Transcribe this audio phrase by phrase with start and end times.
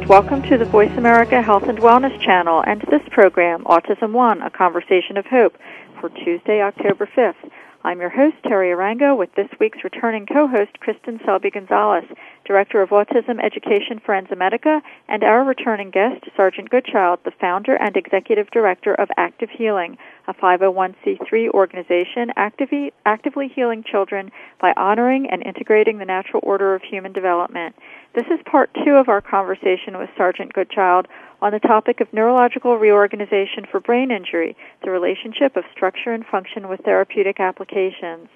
[0.00, 4.40] And welcome to the Voice America Health and Wellness Channel and this program, Autism One,
[4.40, 5.58] a conversation of hope,
[6.00, 7.50] for Tuesday, October 5th.
[7.84, 12.04] I'm your host, Teri Arranga, with this week's returning co-host, Kristin Selby Gonzalez,
[12.46, 17.96] Director of Autism Education for Enzymedica, and our returning guest, Sargent Goodchild, the founder and
[17.96, 25.42] executive director of Active Healing, a 501c3 organization actively, actively healing children by honoring and
[25.42, 27.74] integrating the natural order of human development.
[28.12, 31.06] This is part two of our conversation with Sargent Goodchild
[31.40, 36.68] on the topic of neurological reorganization for brain injury, the relationship of structure and function
[36.68, 38.28] with therapeutic applications.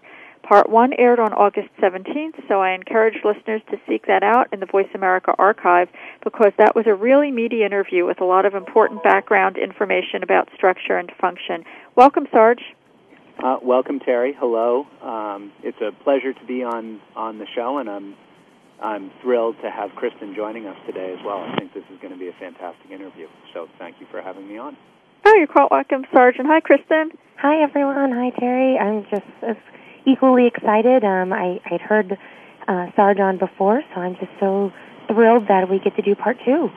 [0.45, 4.61] Part 1 aired on August 17th, so I encourage listeners to seek that out in
[4.61, 5.89] the Voice America archive
[6.23, 10.51] because that was a really meaty interview with a lot of important background information about
[10.55, 11.65] structure and function.
[11.97, 12.63] Welcome, Sarge.
[13.43, 14.35] Uh, welcome, Teri.
[14.39, 14.87] Hello.
[15.03, 18.15] Um, it's a pleasure to be on, on the show, and I'm,
[18.85, 21.39] I'm thrilled to have Kristin joining us today as well.
[21.39, 24.47] I think this is going to be a fantastic interview, so thank you for having
[24.47, 24.77] me on.
[25.25, 26.47] Oh, you're quite welcome, Sargent.
[26.47, 27.09] Hi, Kristin.
[27.39, 28.13] Hi, everyone.
[28.13, 28.79] Hi, Teri.
[28.79, 29.57] I'm just as
[30.05, 31.03] equally excited.
[31.03, 32.19] Um, I, I'd heard
[32.69, 34.71] uh, Sarge on before, so I'm just so
[35.09, 36.69] thrilled that we get to do part two.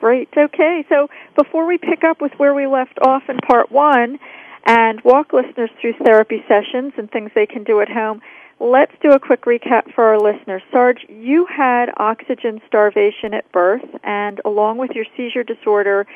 [0.00, 0.28] Great.
[0.36, 0.84] Okay.
[0.88, 4.18] So before we pick up with where we left off in part one
[4.66, 8.20] and walk listeners through therapy sessions and things they can do at home,
[8.62, 10.62] let's do a quick recap for our listeners.
[10.70, 16.06] Sarge, you had oxygen starvation at birth, and along with your seizure disorder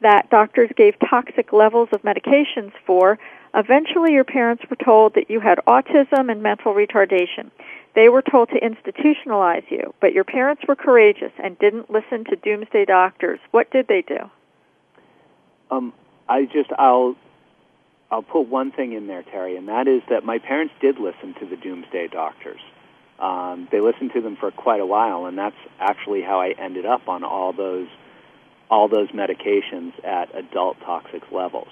[0.00, 3.18] that doctors gave toxic levels of medications for,
[3.54, 7.52] Eventually, your parents were told that you had autism and mental retardation.
[7.94, 12.36] They were told to institutionalize you, but your parents were courageous and didn't listen to
[12.36, 13.38] doomsday doctors.
[13.52, 14.18] What did they do?
[15.70, 15.92] Um,
[16.28, 17.14] I just I'll
[18.14, 21.34] I'll put one thing in there, Teri, and that is that my parents did listen
[21.40, 22.60] to the doomsday doctors.
[23.18, 26.86] Um, they listened to them for quite a while, and that's actually how I ended
[26.86, 27.88] up on all those
[28.70, 31.66] all those medications at adult toxic levels.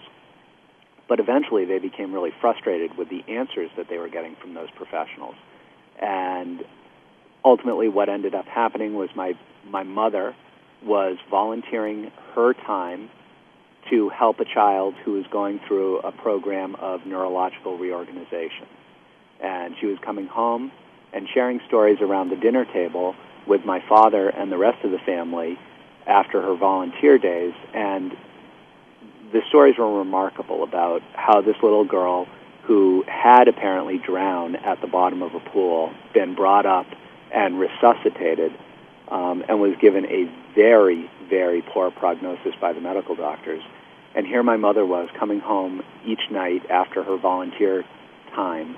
[1.09, 4.71] But eventually they became really frustrated with the answers that they were getting from those
[4.75, 5.37] professionals.
[6.01, 6.65] And
[7.45, 10.35] ultimately what ended up happening was my, my mother
[10.85, 13.11] was volunteering her time
[13.91, 18.67] to help a child who was going through a program of neurological reorganization.
[19.41, 20.71] And she was coming home
[21.13, 23.15] and sharing stories around the dinner table
[23.47, 25.59] with my father and the rest of the family
[26.07, 27.55] after her volunteer days.
[27.75, 28.13] And
[29.33, 32.27] the stories were remarkable about how this little girl
[32.65, 36.87] who had apparently drowned at the bottom of a pool been brought up
[37.33, 38.53] and resuscitated
[39.09, 43.63] um, and was given a very, very poor prognosis by the medical doctors.
[44.15, 47.85] And here my mother was coming home each night after her volunteer
[48.35, 48.77] time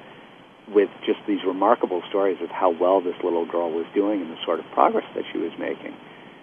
[0.68, 4.38] with just these remarkable stories of how well this little girl was doing and the
[4.44, 5.94] sort of progress that she was making.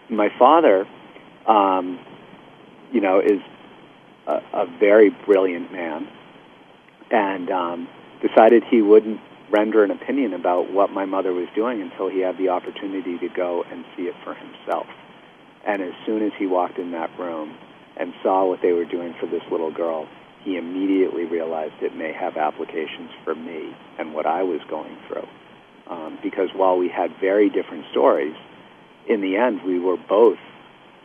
[0.09, 0.85] My father,
[1.47, 1.99] um,
[2.91, 3.41] you know, is
[4.27, 6.07] a, a very brilliant man,
[7.09, 7.87] and um,
[8.21, 12.37] decided he wouldn't render an opinion about what my mother was doing until he had
[12.37, 14.87] the opportunity to go and see it for himself.
[15.65, 17.55] And as soon as he walked in that room
[17.97, 20.07] and saw what they were doing for this little girl,
[20.43, 25.27] he immediately realized it may have applications for me and what I was going through.
[25.87, 28.35] Um, because while we had very different stories,
[29.07, 30.39] in the end we were both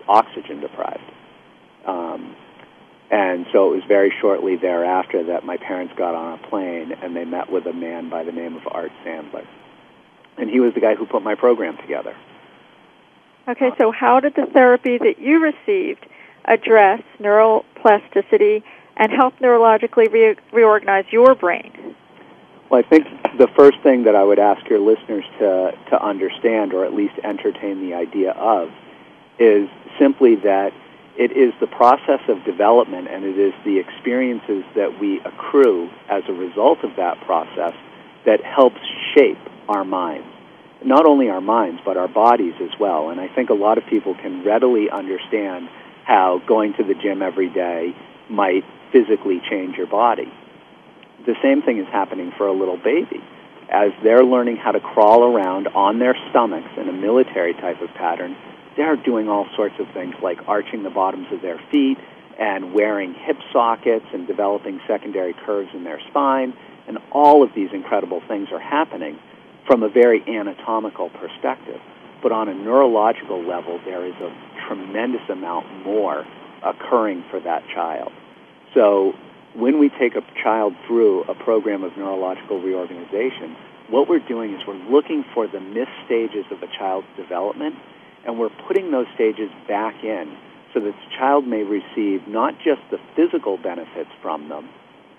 [0.09, 1.13] oxygen deprived.
[1.85, 2.37] Um,
[3.11, 7.15] and so it was very shortly thereafter that my parents got on a plane and
[7.15, 9.47] they met with a man by the name of Art Sandler.
[10.39, 12.17] And he was the guy who put my program together.
[13.49, 16.05] Okay, so how did the therapy that you received
[16.47, 18.65] address neural plasticity
[18.97, 21.95] and help neurologically re- reorganize your brain?
[22.71, 23.07] Well, I think
[23.39, 27.15] the first thing that I would ask your listeners to, to understand, or at least
[27.23, 28.71] entertain the idea of,
[29.39, 30.73] is simply that
[31.17, 36.25] it is the process of development and it is the experiences that we accrue as
[36.29, 37.75] a result of that process
[38.25, 38.81] that helps
[39.15, 39.39] shape
[39.69, 40.27] our minds.
[40.85, 43.11] Not only our minds, but our bodies as well.
[43.11, 45.69] And I think a lot of people can readily understand
[46.05, 47.95] how going to the gym every day
[48.29, 50.33] might physically change your body
[51.27, 53.23] the same thing is happening for a little baby.
[53.69, 57.91] As they're learning how to crawl around on their stomachs in a military type of
[57.95, 58.37] pattern,
[58.77, 61.99] they're doing all sorts of things like arching the bottoms of their feet
[62.39, 66.55] and wearing hip sockets and developing secondary curves in their spine.
[66.87, 69.19] And all of these incredible things are happening
[69.67, 71.81] from a very anatomical perspective.
[72.23, 74.33] But on a neurological level, there is a
[74.67, 76.25] tremendous amount more
[76.65, 78.13] occurring for that child.
[78.75, 79.13] So
[79.55, 83.57] when we take a child through a program of neurological reorganization,
[83.89, 87.77] what we're doing is we're looking for the missed stages of a child's development,
[88.27, 90.37] and we're putting those stages back in
[90.75, 94.69] so that the child may receive not just the physical benefits from them,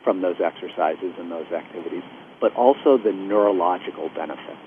[0.03, 2.03] from those exercises and those activities,
[2.39, 4.57] but also the neurological benefits.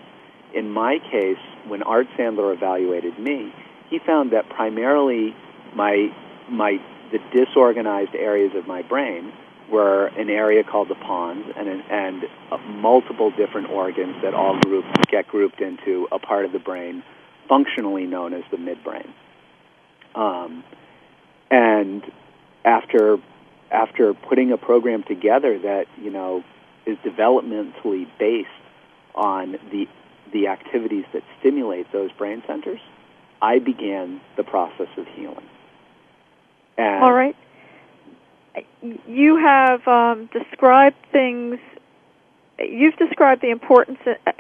[0.55, 3.53] In my case, when Art Sandler evaluated me,
[3.89, 5.35] he found that primarily
[5.75, 6.09] my,
[6.49, 6.79] my,
[7.13, 9.33] the disorganized areas of my brain
[9.71, 12.25] were an area called the pons and, and
[12.81, 17.05] multiple different organs that all group, get grouped into a part of the brain
[17.49, 19.09] functionally known as the midbrain.
[20.15, 20.65] Um,
[21.51, 22.03] and
[22.65, 23.19] after
[23.71, 26.43] after putting a program together that you know
[26.91, 28.49] is developmentally based
[29.15, 29.87] on the
[30.33, 32.79] the activities that stimulate those brain centers,
[33.43, 35.49] I began the process of healing.
[36.79, 37.37] And All right
[39.07, 41.59] you have um, described things.
[42.59, 43.99] You've described the importance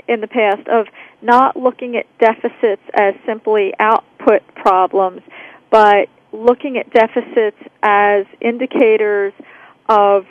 [0.09, 0.87] in the past of
[1.23, 5.23] not looking at deficits as simply output problems,
[5.71, 9.33] but looking at deficits as indicators
[9.89, 10.27] of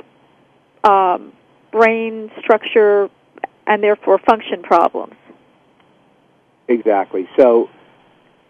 [0.83, 1.33] um,
[1.71, 3.10] brain structure
[3.68, 5.13] and therefore function problems.
[6.68, 7.27] Exactly.
[7.38, 7.69] So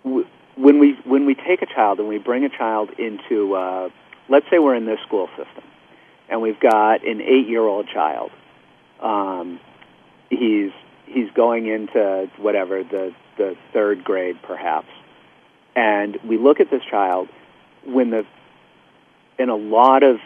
[0.04, 3.90] w- when we when we take a child and we bring a child into uh,
[4.28, 5.64] let's say we're in this school system,
[6.30, 8.32] and we've got an eight-year-old child.
[9.02, 9.60] Um,
[10.30, 10.72] he's
[11.06, 14.90] he's going into whatever the the third grade perhaps,
[15.76, 17.30] and we look at this child
[17.86, 18.26] when the
[19.38, 20.18] in a lot of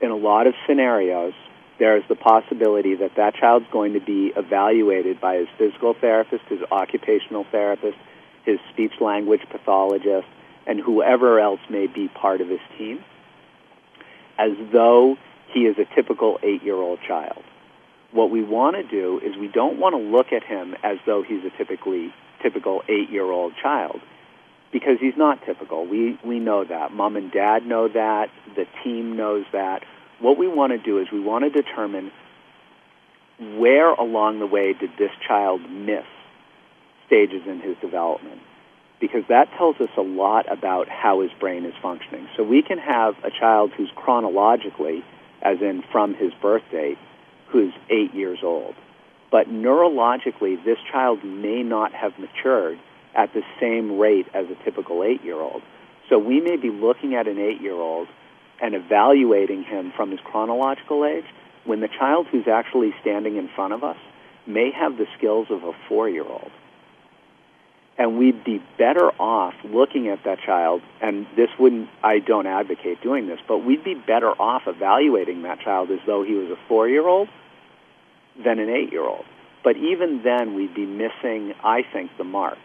[0.00, 1.34] in a lot of scenarios
[1.78, 6.60] there's the possibility that that child's going to be evaluated by his physical therapist, his
[6.70, 7.98] occupational therapist,
[8.44, 10.26] his speech language pathologist,
[10.66, 13.04] and whoever else may be part of his team
[14.38, 15.16] as though
[15.52, 17.42] he is a typical eight year old child.
[18.12, 21.22] What we want to do is we don't want to look at him as though
[21.22, 22.12] he's a typically
[22.42, 24.00] typical eight year old child
[24.72, 25.86] because he's not typical.
[25.86, 26.92] We we know that.
[26.92, 29.84] Mom and dad know that, the team knows that.
[30.18, 32.10] What we want to do is we want to determine
[33.38, 36.04] where along the way did this child miss
[37.06, 38.40] stages in his development
[39.00, 42.28] because that tells us a lot about how his brain is functioning.
[42.36, 45.04] So we can have a child who's chronologically,
[45.42, 46.98] as in from his birth date,
[47.48, 48.74] who's eight years old.
[49.30, 52.78] But neurologically, this child may not have matured
[53.16, 55.62] at the same rate as a typical eight-year-old.
[56.08, 58.08] So we may be looking at an eight-year-old
[58.60, 61.24] and evaluating him from his chronological age
[61.64, 63.96] when the child who's actually standing in front of us
[64.46, 66.50] may have the skills of a four-year-old.
[67.98, 73.02] And we'd be better off looking at that child and this wouldn't i don't advocate
[73.02, 76.56] doing this but we'd be better off evaluating that child as though he was a
[76.68, 77.26] four year old
[78.44, 79.24] than an eight year old
[79.64, 82.58] but even then we'd be missing i think the mark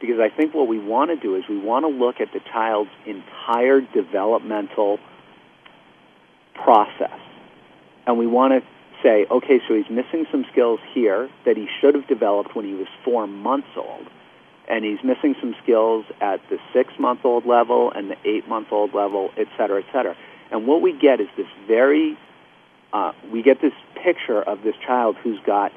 [0.00, 2.40] because i think what we want to do is we want to look at the
[2.52, 4.98] child's entire developmental
[6.54, 7.20] process
[8.06, 8.62] and we want to
[9.02, 12.74] say okay so he's missing some skills here that he should have developed when he
[12.74, 14.06] was four months old
[14.68, 19.80] and he's missing some skills at the six-month-old level and the eight-month-old level, et cetera,
[19.80, 20.14] et cetera.
[20.50, 22.18] And what we get is this very,
[22.92, 25.72] uh, we get this picture of this child who's got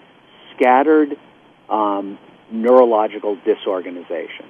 [0.54, 1.18] scattered
[1.70, 2.20] um,
[2.52, 4.46] neurological disorganization.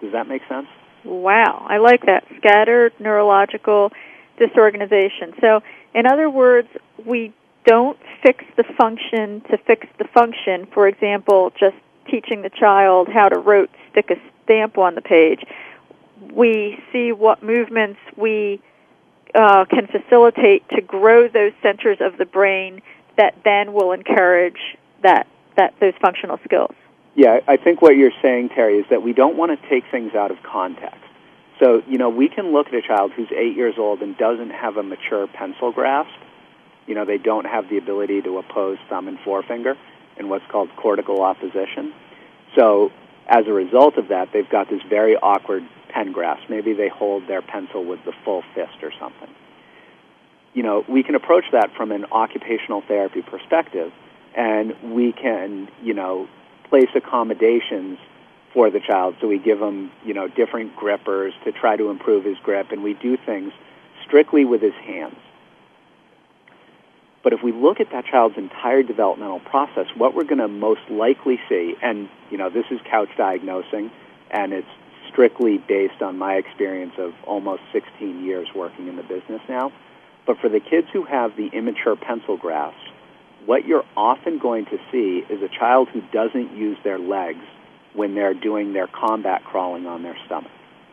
[0.00, 0.66] Does that make sense?
[1.04, 2.24] Wow, I like that.
[2.38, 3.92] Scattered neurological
[4.38, 5.34] disorganization.
[5.40, 5.62] So,
[5.94, 6.68] in other words,
[7.04, 7.32] we
[7.64, 10.66] don't fix the function to fix the function.
[10.72, 11.76] For example, just
[12.10, 15.44] teaching the child how to rote stick a stamp on the page.
[16.32, 18.60] We see what movements we
[19.34, 22.82] uh, can facilitate to grow those centers of the brain
[23.16, 25.26] that then will encourage that
[25.56, 26.74] that those functional skills.
[27.14, 30.14] Yeah, I think what you're saying, Teri, is that we don't want to take things
[30.14, 31.00] out of context.
[31.60, 34.50] So, you know, we can look at a child who's eight years old and doesn't
[34.50, 36.18] have a mature pencil grasp.
[36.86, 39.76] You know, they don't have the ability to oppose thumb and forefinger
[40.16, 41.92] in what's called cortical opposition.
[42.56, 42.90] So,
[43.28, 46.48] as a result of that, they've got this very awkward pen grasp.
[46.48, 49.28] Maybe they hold their pencil with the full fist or something.
[50.54, 53.92] You know, we can approach that from an occupational therapy perspective,
[54.36, 56.28] and we can, you know,
[56.68, 57.98] place accommodations
[58.52, 59.16] for the child.
[59.20, 62.82] So we give him, you know, different grippers to try to improve his grip, and
[62.82, 63.52] we do things
[64.06, 65.16] strictly with his hands.
[67.22, 70.80] But if we look at that child's entire developmental process, what we're going to most
[70.90, 73.90] likely see, and you know, this is couch diagnosing,
[74.30, 74.68] and it's
[75.08, 79.72] strictly based on my experience of almost 16 years working in the business now.
[80.26, 82.76] But for the kids who have the immature pencil grasp,
[83.46, 87.44] what you're often going to see is a child who doesn't use their legs
[87.94, 90.50] when they're doing their combat crawling on their stomach.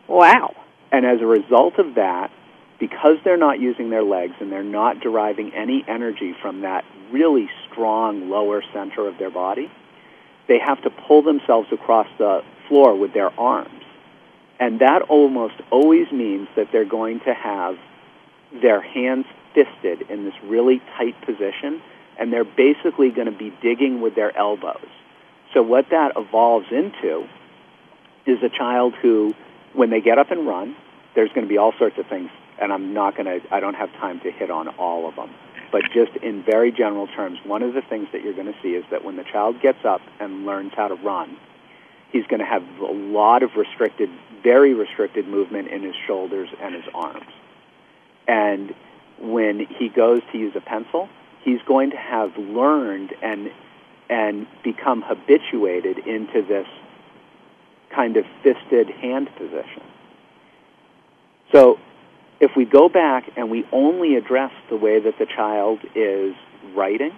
[0.08, 0.54] Wow.
[0.92, 2.30] And as a result of that,
[2.78, 7.48] because they're not using their legs and they're not deriving any energy from that really
[7.70, 9.70] strong lower center of their body,
[10.48, 13.84] they have to pull themselves across the floor with their arms.
[14.58, 17.76] And that almost always means that they're going to have
[18.60, 21.80] their hands fisted in this really tight position
[22.20, 24.86] and they're basically going to be digging with their elbows.
[25.54, 27.26] So what that evolves into
[28.26, 29.34] is a child who,
[29.72, 30.76] when they get up and run,
[31.14, 33.74] there's going to be all sorts of things, and I'm not going to, I don't
[33.74, 35.30] have time to hit on all of them.
[35.72, 38.74] But just in very general terms, one of the things that you're going to see
[38.74, 41.36] is that when the child gets up and learns how to run,
[42.12, 44.10] he's going to have a lot of restricted,
[44.42, 47.32] very restricted movement in his shoulders and his arms.
[48.28, 48.74] And
[49.20, 51.08] when he goes to use a pencil,
[51.42, 53.50] he's going to have learned and
[54.08, 56.66] and become habituated into this
[57.94, 59.82] kind of fisted hand position.
[61.52, 61.78] So
[62.40, 66.34] if we go back and we only address the way that the child is
[66.74, 67.12] writing,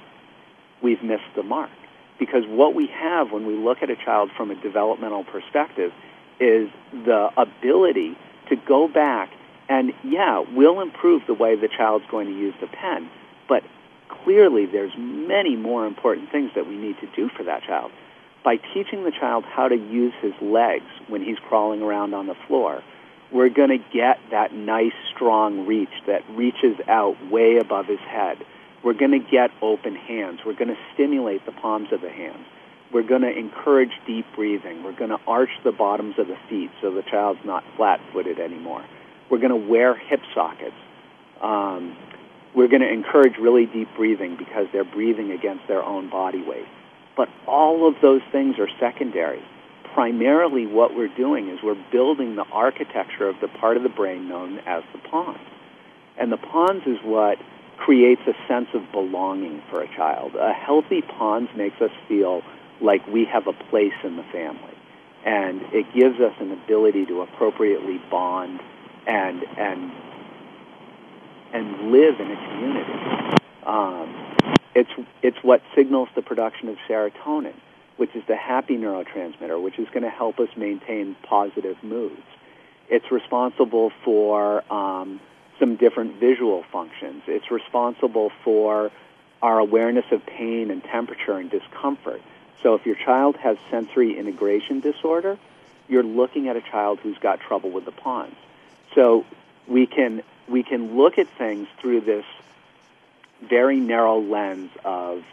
[0.83, 1.71] we've missed the mark.
[2.19, 5.93] Because what we have when we look at a child from a developmental perspective
[6.38, 8.17] is the ability
[8.49, 9.31] to go back
[9.69, 13.09] and, yeah, we'll improve the way the child's going to use the pen,
[13.49, 13.62] but
[14.25, 17.91] clearly there's many more important things that we need to do for that child.
[18.45, 22.35] By teaching the child how to use his legs when he's crawling around on the
[22.47, 22.83] floor,
[23.31, 28.38] we're going to get that nice, strong reach that reaches out way above his head.
[28.83, 30.41] We're going to get open hands.
[30.45, 32.45] We're going to stimulate the palms of the hands.
[32.93, 34.83] We're going to encourage deep breathing.
[34.83, 38.85] We're going to arch the bottoms of the feet so the child's not flat-footed anymore.
[39.31, 40.76] We're going to wear hip sockets.
[41.41, 41.97] Um,
[42.54, 46.66] we're going to encourage really deep breathing because they're breathing against their own body weight.
[47.16, 49.42] But all of those things are secondary.
[49.94, 54.28] Primarily what we're doing is we're building the architecture of the part of the brain
[54.28, 55.38] known as the pons.
[56.18, 57.38] And the pons is what
[57.78, 60.35] creates a sense of belonging for a child.
[60.37, 62.42] A healthy pons makes us feel
[62.80, 64.75] like we have a place in the family.
[65.25, 68.61] And it gives us an ability to appropriately bond
[69.06, 69.92] and, and
[71.52, 73.37] and live in a community.
[73.64, 74.37] Um,
[74.75, 74.90] it's
[75.23, 77.54] it's what signals the production of serotonin,
[77.97, 82.23] which is the happy neurotransmitter, which is going to help us maintain positive moods.
[82.88, 85.21] It's responsible for um,
[85.59, 87.23] some different visual functions.
[87.26, 88.90] It's responsible for
[89.40, 92.23] our awareness of pain and temperature and discomfort.
[92.62, 95.38] So if your child has sensory integration disorder,
[95.88, 98.37] you're looking at a child who's got trouble with the pons.
[98.94, 99.25] So
[99.66, 102.25] we can we can look at things through this
[103.43, 105.25] very narrow lens of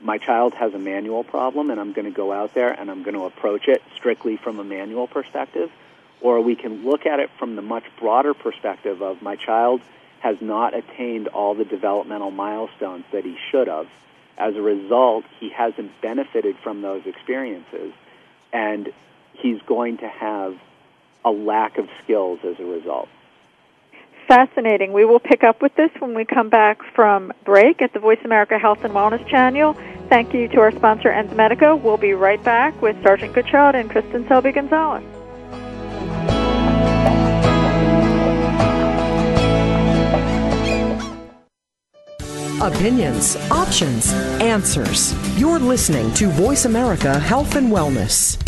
[0.00, 3.02] my child has a manual problem and I'm going to go out there and I'm
[3.02, 5.70] going to approach it strictly from a manual perspective,
[6.20, 9.80] or we can look at it from the much broader perspective of my child
[10.20, 13.88] has not attained all the developmental milestones that he should have.
[14.36, 17.92] As a result, he hasn't benefited from those experiences
[18.52, 18.92] and
[19.34, 20.56] he's going to have
[21.24, 23.08] a lack of skills as a result
[24.28, 24.92] fascinating.
[24.92, 28.20] We will pick up with this when we come back from break at the Voice
[28.24, 29.74] America Health and Wellness channel.
[30.08, 31.80] Thank you to our sponsor, Enzymedica.
[31.80, 35.04] We'll be right back with Sargent Goodchild and Kristin Selby Gonzalez.
[42.60, 45.14] Opinions, options, answers.
[45.38, 48.47] You're listening to Voice America Health and Wellness.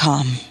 [0.01, 0.50] Com.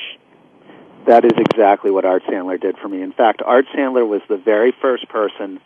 [1.06, 3.02] That is exactly what Art Sandler did for me.
[3.02, 5.60] In fact, Art Sandler was the very first person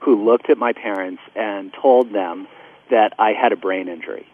[0.00, 2.46] who looked at my parents and told them
[2.90, 4.26] that I had a brain injury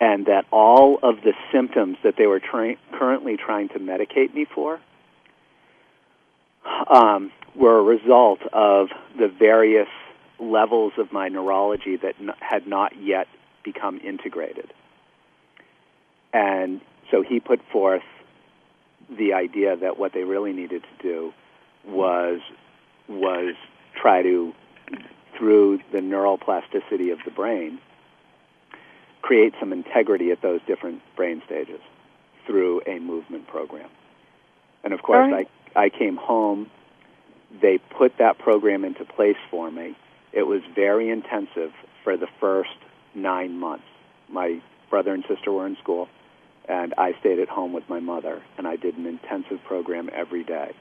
[0.00, 4.44] and that all of the symptoms that they were tra- currently trying to medicate me
[4.44, 4.78] for
[6.88, 9.88] um, were a result of the various
[10.38, 13.26] levels of my neurology that n- had not yet
[13.66, 14.72] become integrated.
[16.32, 18.02] And so he put forth
[19.10, 21.32] the idea that what they really needed to do
[21.86, 22.40] was
[23.08, 23.54] was
[23.94, 24.52] try to
[25.36, 27.78] through the neural plasticity of the brain
[29.22, 31.80] create some integrity at those different brain stages
[32.46, 33.90] through a movement program.
[34.84, 35.48] And of course, right.
[35.74, 36.70] I, I came home.
[37.60, 39.96] They put that program into place for me.
[40.32, 41.72] It was very intensive
[42.04, 42.70] for the first
[43.16, 43.84] nine months.
[44.28, 46.08] My brother and sister were in school,
[46.68, 50.44] and I stayed at home with my mother, and I did an intensive program every
[50.44, 50.72] day.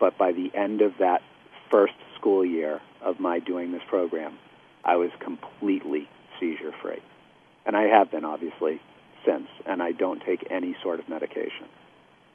[0.00, 1.22] But by the end of that
[1.70, 4.38] first school year of my doing this program,
[4.84, 6.08] I was completely
[6.40, 7.00] seizure free
[7.66, 8.80] and I have been obviously
[9.26, 11.66] since, and I don't take any sort of medication.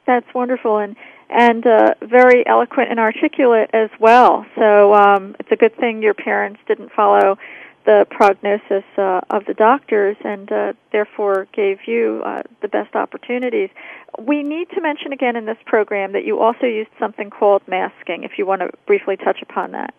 [0.06, 0.94] That's wonderful and
[1.30, 4.44] and uh, very eloquent and articulate as well.
[4.56, 7.38] So um, it's a good thing your parents didn't follow
[7.84, 13.70] the prognosis uh, of the doctors and uh, therefore gave you uh, the best opportunities.
[14.18, 18.24] We need to mention again in this program that you also used something called masking.
[18.24, 19.94] If you want to briefly touch upon that.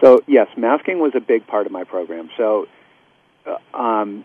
[0.00, 2.30] So yes, masking was a big part of my program.
[2.36, 2.66] So.
[3.46, 4.22] Uh, um,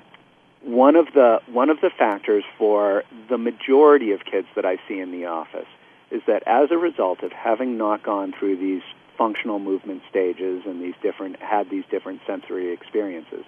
[0.66, 5.00] one of the one of the factors for the majority of kids that I see
[5.00, 5.68] in the office
[6.12, 8.82] is that as a result of having not gone through these
[9.18, 13.46] functional movement stages and these different had these different sensory experiences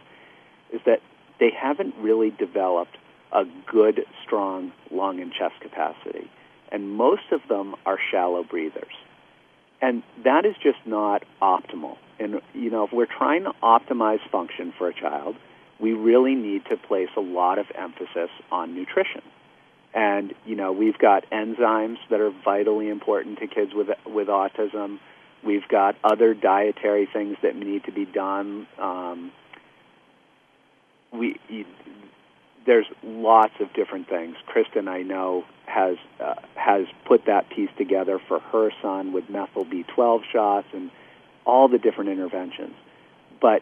[0.71, 1.01] is that
[1.39, 2.97] they haven't really developed
[3.31, 6.29] a good strong lung and chest capacity
[6.71, 8.93] and most of them are shallow breathers
[9.81, 11.97] and that is just not optimal.
[12.19, 15.35] And you know, if we're trying to optimize function for a child,
[15.79, 19.21] we really need to place a lot of emphasis on nutrition.
[19.93, 24.99] And you know, we've got enzymes that are vitally important to kids with with autism.
[25.47, 28.67] We've got other dietary things that need to be done.
[28.77, 29.31] Um,
[31.13, 31.39] we
[32.65, 34.35] there's lots of different things.
[34.45, 39.63] Kristin, I know, has uh, has put that piece together for her son with methyl
[39.63, 40.91] B12 shots and
[41.45, 42.75] all the different interventions.
[43.41, 43.61] But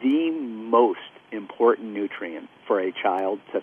[0.00, 1.00] the most
[1.32, 3.60] important nutrient for a child to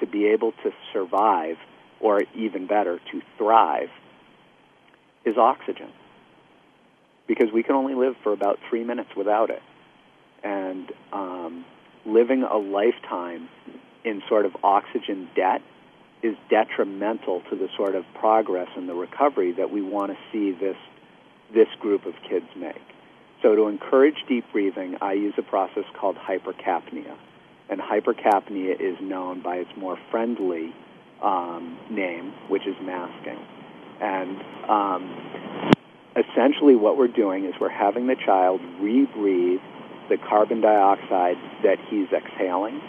[0.00, 1.56] to be able to survive,
[2.00, 3.90] or even better, to thrive,
[5.24, 5.92] is oxygen.
[7.28, 9.62] Because we can only live for about three minutes without it,
[10.42, 11.64] and um,
[12.04, 13.48] living a lifetime
[14.04, 15.60] in sort of oxygen debt
[16.22, 20.50] is detrimental to the sort of progress and the recovery that we want to see
[20.58, 20.76] this
[21.54, 22.82] this group of kids make.
[23.42, 27.16] So to encourage deep breathing, I use a process called hypercapnia.
[27.70, 30.74] And hypercapnia is known by its more friendly
[31.22, 33.38] um, name, which is masking.
[34.00, 34.38] And
[34.68, 35.72] um,
[36.18, 39.60] essentially what we're doing is we're having the child rebreathe
[40.08, 42.80] the carbon dioxide that he's exhaling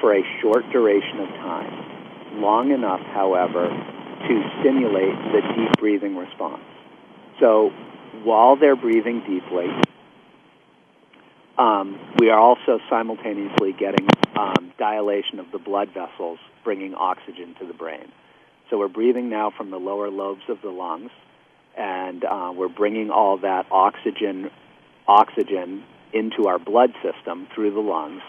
[0.00, 6.62] for a short duration of time, long enough, however, to stimulate the deep breathing response.
[7.38, 7.70] So
[8.22, 9.68] while they're breathing deeply,
[11.58, 17.66] um, we are also simultaneously getting um, dilation of the blood vessels, bringing oxygen to
[17.66, 18.10] the brain.
[18.70, 21.10] So we're breathing now from the lower lobes of the lungs,
[21.76, 24.50] and uh, we're bringing all that oxygen,
[25.06, 28.22] oxygen into our blood system through the lungs,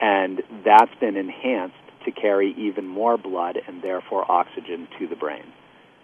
[0.00, 5.44] and that's been enhanced to carry even more blood and therefore oxygen to the brain.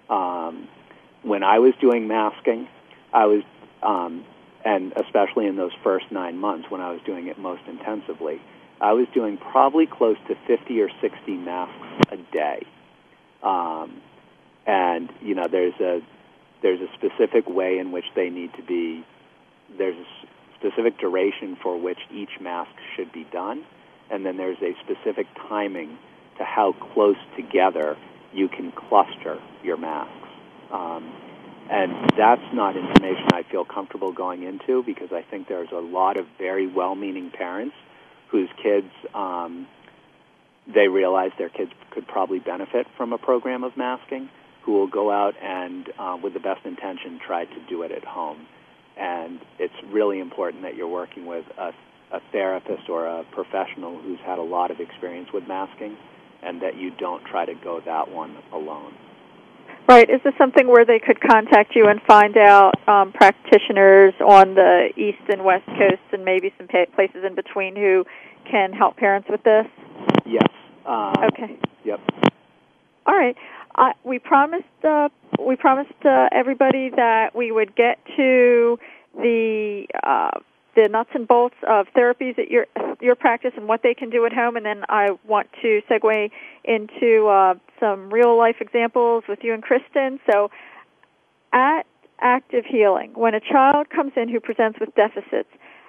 [0.09, 0.69] Um,
[1.23, 2.69] when I was doing masking,
[3.13, 3.43] I was,
[3.83, 4.25] um,
[4.65, 8.41] and especially in those first nine months when I was doing it most intensively,
[8.81, 12.67] I was doing probably close to 50 or 60 masks a day.
[13.43, 14.01] Um,
[14.67, 16.01] and you know, there's a
[16.65, 19.05] there's a specific way in which they need to be.
[19.77, 23.65] There's a specific duration for which each mask should be done,
[24.11, 25.99] and then there's a specific timing
[26.39, 27.99] to how close together
[28.33, 30.29] you can cluster your masks.
[30.73, 31.13] Um,
[31.71, 36.17] and that's not information I feel comfortable going into because I think there's a lot
[36.17, 37.75] of very well-meaning parents
[38.31, 39.67] whose kids um,
[40.73, 44.31] they realize their kids could probably benefit from a program of masking,
[44.65, 48.05] who will go out and, uh, with the best intention, try to do it at
[48.05, 48.47] home
[48.97, 51.71] and it's really important that you're working with a,
[52.15, 55.97] a therapist or a professional who's had a lot of experience with masking,
[56.43, 58.95] and that you don't try to go that one alone.
[59.89, 60.09] Right.
[60.09, 64.89] Is this something where they could contact you and find out um, practitioners on the
[64.97, 68.05] east and west coasts and maybe some places in between who
[68.51, 69.67] can help parents with this?
[70.25, 70.49] Yes.
[70.87, 71.59] Um, okay.
[71.85, 72.01] Yep.
[73.07, 73.37] All right.
[74.05, 75.09] We promised uh,
[75.45, 78.79] we promised uh, everybody that we would get to
[79.17, 80.31] the uh,
[80.77, 82.67] the nuts and bolts of therapies at your
[83.01, 86.31] your practice and what they can do at home, and then I want to segue
[86.65, 90.21] into uh, some real life examples with you and Kristin.
[90.31, 90.51] So,
[91.53, 91.83] at
[92.21, 95.49] Active Healing, when a child comes in who presents with deficits,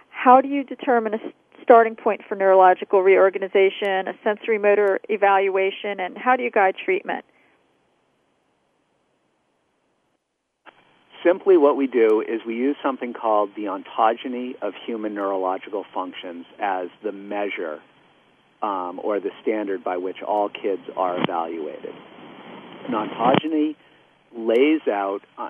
[0.09, 1.19] how do you determine a
[1.61, 7.25] starting point for neurological reorganization, a sensory motor evaluation, and how do you guide treatment?
[11.25, 16.45] Simply what we do is we use something called the ontogeny of human neurological functions
[16.59, 17.79] as the measure
[18.61, 21.93] um, or the standard by which all kids are evaluated.
[22.87, 23.75] An ontogeny
[24.35, 25.49] lays out, uh,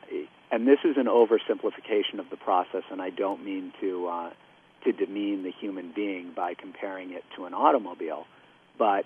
[0.51, 4.29] and this is an oversimplification of the process, and I don't mean to uh,
[4.85, 8.25] to demean the human being by comparing it to an automobile,
[8.77, 9.05] but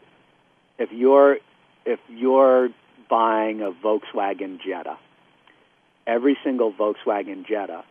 [0.77, 1.37] if you're
[1.85, 2.69] if you're
[3.09, 4.97] buying a Volkswagen Jetta
[6.09, 7.83] every single Volkswagen Jetta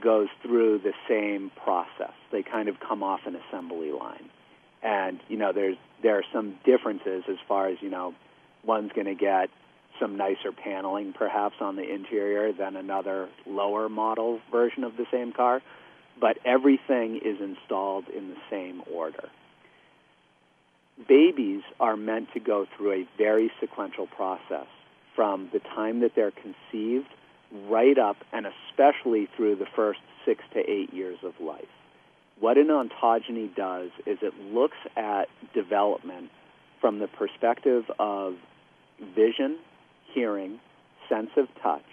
[0.00, 2.12] goes through the same process.
[2.30, 4.28] They kind of come off an assembly line.
[4.82, 8.14] And, you know, there's there are some differences as far as, you know,
[8.64, 9.48] one's going to get
[10.00, 15.32] some nicer paneling perhaps on the interior than another lower model version of the same
[15.32, 15.62] car,
[16.20, 19.28] but everything is installed in the same order.
[21.08, 24.66] Babies are meant to go through a very sequential process
[25.14, 27.08] from the time that they're conceived
[27.68, 31.64] right up and especially through the first six to eight years of life.
[32.40, 36.30] What an ontogeny does is it looks at development
[36.80, 38.34] from the perspective of
[39.14, 39.58] vision,
[40.14, 40.58] hearing,
[41.08, 41.84] sense of touch,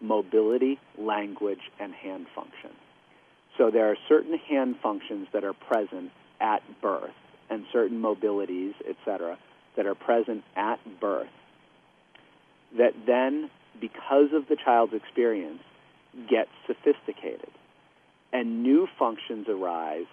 [0.00, 2.70] mobility, language, and hand function.
[3.56, 7.10] So there are certain hand functions that are present at birth
[7.48, 9.38] and certain mobilities, etc.,
[9.76, 11.28] that are present at birth
[12.78, 15.60] that then, because of the child's experience,
[16.28, 17.50] get sophisticated.
[18.32, 20.06] And new functions arise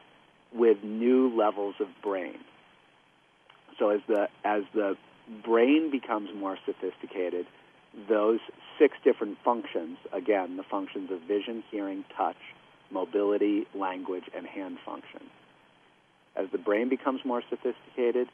[0.53, 2.37] with new levels of brain.
[3.77, 4.95] So as the, as the
[5.43, 7.45] brain becomes more sophisticated,
[8.09, 8.39] those
[8.79, 12.37] six different functions, again, the functions of vision, hearing, touch,
[12.91, 15.21] mobility, language, and hand function.
[16.35, 18.27] As the brain becomes more sophisticated,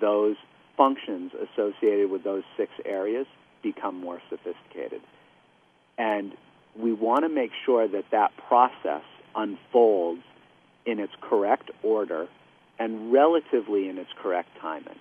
[0.00, 0.36] those
[0.76, 3.26] functions associated with those six areas
[3.62, 5.00] become more sophisticated.
[5.98, 6.32] And
[6.78, 9.02] we want to make sure that that process
[9.34, 10.22] unfolds
[10.86, 12.28] in its correct order
[12.78, 14.98] and relatively in its correct timing.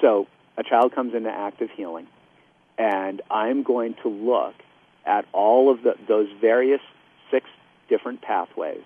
[0.00, 2.06] So a child comes into active healing,
[2.78, 4.54] and I'm going to look
[5.04, 6.80] at all of the, those various
[7.30, 7.46] six
[7.88, 8.82] different pathways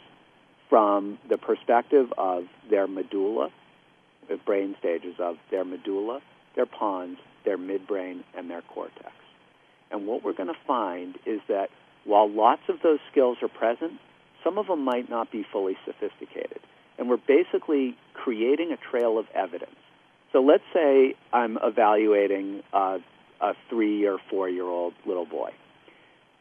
[0.68, 3.50] from the perspective of their medulla,
[4.28, 6.20] the brain stages of their medulla,
[6.57, 9.12] their pons, their midbrain, and their cortex.
[9.90, 11.70] And what we're going to find is that
[12.04, 13.92] while lots of those skills are present,
[14.42, 16.61] some of them might not be fully sophisticated.
[16.98, 19.76] And we're basically creating a trail of evidence.
[20.33, 23.00] So let's say I'm evaluating a
[23.68, 25.50] three or four year old little boy.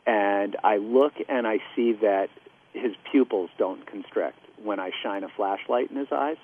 [0.06, 2.28] And I look and I see that
[2.74, 6.38] his pupils don't constrict when I shine a flashlight in his eyes.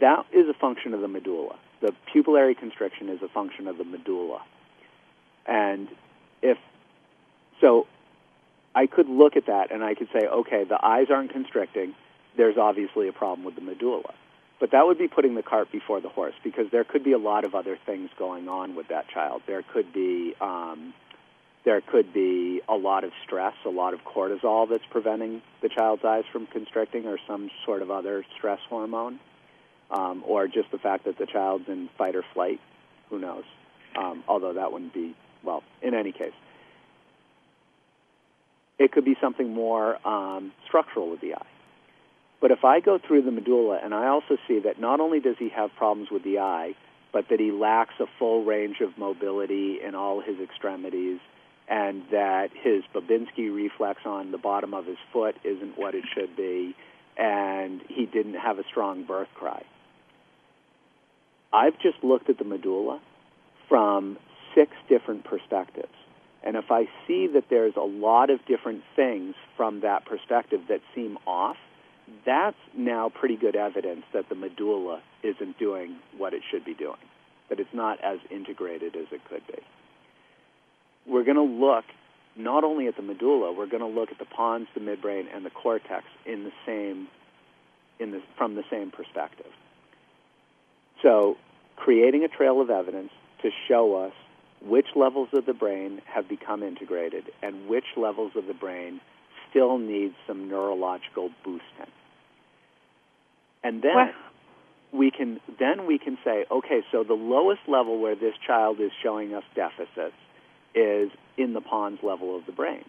[0.00, 1.56] That is a function of the medulla.
[1.80, 4.42] The pupillary constriction is a function of the medulla.
[5.46, 5.88] And
[6.42, 6.58] if
[7.60, 7.86] so,
[8.74, 11.94] I could look at that and I could say, okay, the eyes aren't constricting.
[12.36, 14.14] There's obviously a problem with the medulla.
[14.58, 17.18] But that would be putting the cart before the horse because there could be a
[17.18, 19.42] lot of other things going on with that child.
[19.46, 20.94] There could be um,
[21.64, 26.04] there could be a lot of stress, a lot of cortisol that's preventing the child's
[26.04, 29.18] eyes from constricting, or some sort of other stress hormone
[29.94, 32.60] um, or just the fact that the child's in fight or flight.
[33.10, 33.44] Who knows?
[33.96, 36.32] Um, although that wouldn't be, well, in any case.
[38.78, 41.46] It could be something more um, structural with the eye.
[42.40, 45.36] But if I go through the medulla and I also see that not only does
[45.38, 46.74] he have problems with the eye,
[47.12, 51.20] but that he lacks a full range of mobility in all his extremities,
[51.68, 56.36] and that his Babinski reflex on the bottom of his foot isn't what it should
[56.36, 56.74] be,
[57.16, 59.62] and he didn't have a strong birth cry.
[61.54, 63.00] I've just looked at the medulla
[63.68, 64.18] from
[64.56, 65.94] six different perspectives.
[66.42, 70.80] And if I see that there's a lot of different things from that perspective that
[70.94, 71.56] seem off,
[72.26, 76.98] that's now pretty good evidence that the medulla isn't doing what it should be doing,
[77.48, 79.62] that it's not as integrated as it could be.
[81.06, 81.84] We're going to look
[82.36, 85.46] not only at the medulla, we're going to look at the pons, the midbrain, and
[85.46, 87.06] the cortex in the same,
[88.00, 89.52] in the, from the same perspective.
[91.04, 91.36] So,
[91.76, 93.10] creating a trail of evidence
[93.42, 94.12] to show us
[94.66, 99.00] which levels of the brain have become integrated and which levels of the brain
[99.50, 101.92] still need some neurological boosting.
[103.62, 104.14] And then
[104.92, 108.90] we can then we can say, okay, so the lowest level where this child is
[109.02, 110.16] showing us deficits
[110.74, 112.84] is in the pons level of the brain.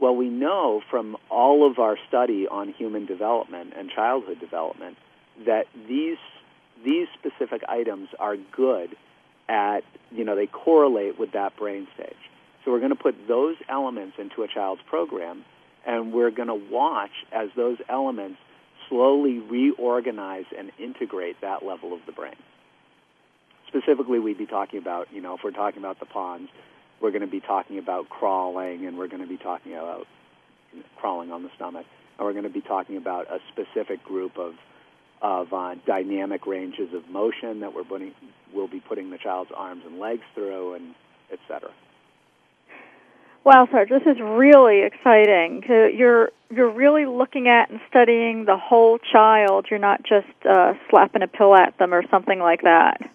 [0.00, 4.96] Well, we know from all of our study on human development and childhood development
[5.46, 6.18] that these
[6.84, 8.96] these specific items are good
[9.48, 12.16] at, you know, they correlate with that brain stage.
[12.64, 15.44] So we're going to put those elements into a child's program,
[15.86, 18.38] and we're going to watch as those elements
[18.88, 22.36] slowly reorganize and integrate that level of the brain.
[23.68, 26.48] Specifically, we'd be talking about, you know, if we're talking about the pons,
[27.00, 30.06] we're going to be talking about crawling, and we're going to be talking about
[30.96, 31.86] crawling on the stomach,
[32.18, 34.54] and we're going to be talking about a specific group of
[35.24, 38.12] of uh, dynamic ranges of motion that we're putting,
[38.52, 40.94] we'll be putting the child's arms and legs through, and
[41.32, 41.70] et cetera.
[43.42, 45.64] Wow, Sarge, this is really exciting.
[45.66, 49.66] You're you're really looking at and studying the whole child.
[49.70, 53.10] You're not just uh, slapping a pill at them or something like that.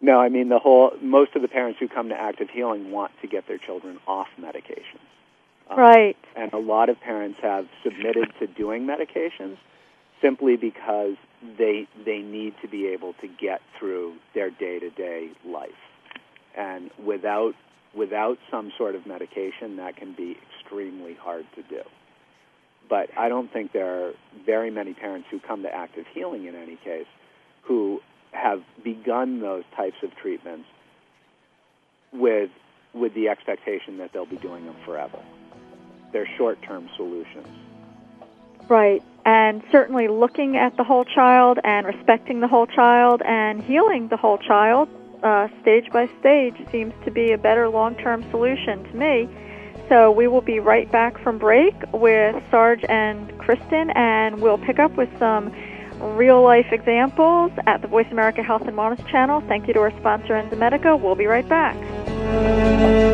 [0.00, 0.92] No, I mean the whole.
[1.02, 4.28] Most of the parents who come to active healing want to get their children off
[4.40, 5.08] medications.
[5.70, 6.16] Um, right.
[6.34, 9.56] And a lot of parents have submitted to doing medications
[10.24, 11.16] simply because
[11.58, 15.70] they they need to be able to get through their day-to-day life.
[16.56, 17.54] And without
[17.94, 21.82] without some sort of medication, that can be extremely hard to do.
[22.88, 24.12] But I don't think there are
[24.44, 27.06] very many parents who come to active healing in any case
[27.62, 28.00] who
[28.32, 30.66] have begun those types of treatments
[32.12, 32.50] with
[32.94, 35.18] with the expectation that they'll be doing them forever.
[36.12, 37.48] They're short-term solutions.
[38.68, 39.02] Right.
[39.26, 44.18] And certainly looking at the whole child and respecting the whole child and healing the
[44.18, 44.88] whole child
[45.22, 49.28] uh, stage by stage seems to be a better long term solution to me.
[49.88, 54.78] So we will be right back from break with Sarge and Kristin, and we'll pick
[54.78, 55.52] up with some
[56.16, 59.42] real life examples at the Voice America Health and Wellness channel.
[59.42, 61.00] Thank you to our sponsor, Enzymedica.
[61.00, 63.13] We'll be right back.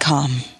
[0.00, 0.59] com.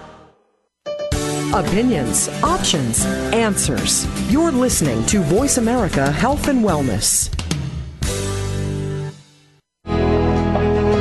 [1.53, 4.07] Opinions, options, answers.
[4.31, 7.29] You're listening to Voice America Health and Wellness.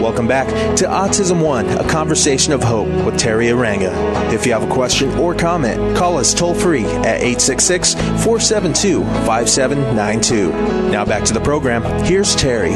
[0.00, 3.92] Welcome back to Autism One, a conversation of hope with Teri Arranga.
[4.32, 10.90] If you have a question or comment, call us toll free at 866 472 5792.
[10.90, 11.84] Now back to the program.
[12.04, 12.74] Here's Teri.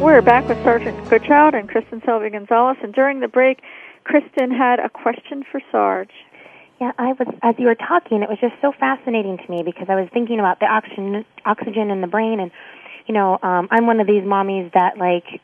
[0.00, 3.58] We're back with Sargent Goodchild and Kristin Selby Gonzalez, and during the break,
[4.10, 6.10] Kristin had a question for Sarge.
[6.80, 9.86] Yeah, I was as you were talking, it was just so fascinating to me because
[9.88, 12.50] I was thinking about the oxygen oxygen in the brain, and
[13.06, 15.40] you know, um, I'm one of these mommies that like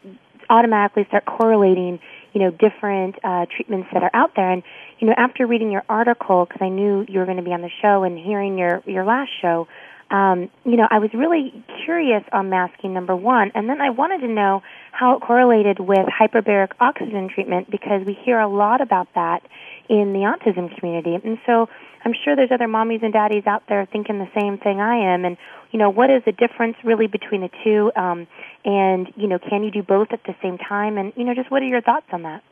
[0.51, 2.01] automatically start correlating,
[2.33, 4.51] you know, different uh, treatments that are out there.
[4.51, 4.65] And
[4.99, 7.63] you know, after reading your article, because I knew you were going to be on
[7.63, 9.69] the show, and hearing your your last show,
[10.11, 14.21] um, you know, I was really curious on masking number one, and then I wanted
[14.21, 19.09] to know how it correlated with hyperbaric oxygen treatment because we hear a lot about
[19.15, 19.43] that
[19.89, 21.15] in the autism community.
[21.15, 21.69] And so
[22.05, 25.25] I'm sure there's other mommies and daddies out there thinking the same thing I am.
[25.25, 25.37] And,
[25.73, 27.91] you know, what is the difference really between the two?
[27.97, 28.29] Um,
[28.65, 30.99] and, you know, can you do both at the same time?
[30.99, 32.45] And, you know, just what are your thoughts on that?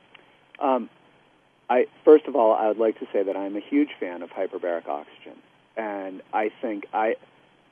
[0.59, 0.91] Um,
[1.71, 4.31] I, first of all, I would like to say that I'm a huge fan of
[4.31, 5.39] hyperbaric oxygen.
[5.77, 7.15] And I think, I,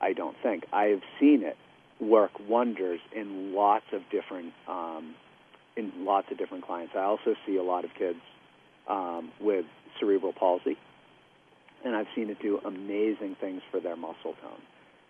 [0.03, 1.57] I don't think, I have seen it
[2.01, 5.15] work wonders in lots of different um,
[5.77, 6.93] in lots of different clients.
[6.95, 8.19] I also see a lot of kids
[8.89, 9.65] um, with
[9.99, 10.77] cerebral palsy,
[11.85, 14.61] and I've seen it do amazing things for their muscle tone.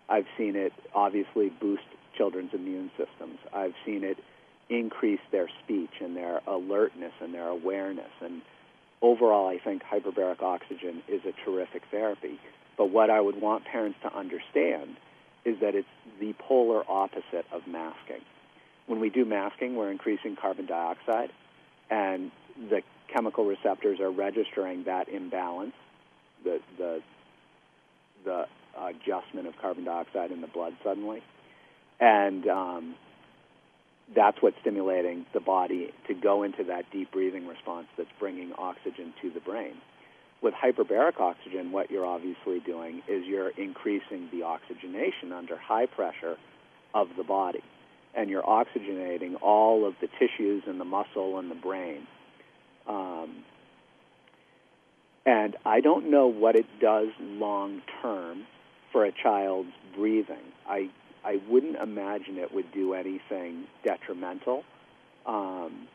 [0.07, 1.83] I've seen it obviously boost
[2.17, 3.39] children's immune systems.
[3.53, 4.17] I've seen it
[4.69, 8.11] increase their speech and their alertness and their awareness.
[8.21, 8.41] And
[9.01, 12.39] overall, I think hyperbaric oxygen is a terrific therapy.
[12.77, 14.97] But what I would want parents to understand
[15.45, 15.87] is that it's
[16.19, 18.21] the polar opposite of masking.
[18.87, 21.31] When we do masking, we're increasing carbon dioxide,
[21.89, 22.31] and
[22.69, 25.73] the chemical receptors are registering that imbalance,
[26.43, 27.01] the the
[28.25, 28.45] the
[28.77, 31.21] adjustment of carbon dioxide in the blood suddenly,
[31.99, 32.95] and um,
[34.15, 39.13] that's what's stimulating the body to go into that deep breathing response that's bringing oxygen
[39.21, 39.75] to the brain.
[40.43, 46.35] With hyperbaric oxygen, what you're obviously doing is you're increasing the oxygenation under high pressure
[46.93, 47.63] of the body.
[48.13, 52.05] And you're oxygenating all of the tissues and the muscle and the brain.
[52.89, 53.45] Um,
[55.25, 58.45] and I don't know what it does long term
[58.91, 60.51] for a child's breathing.
[60.67, 60.89] I,
[61.23, 64.63] I wouldn't imagine it would do anything detrimental.
[65.25, 65.87] Um,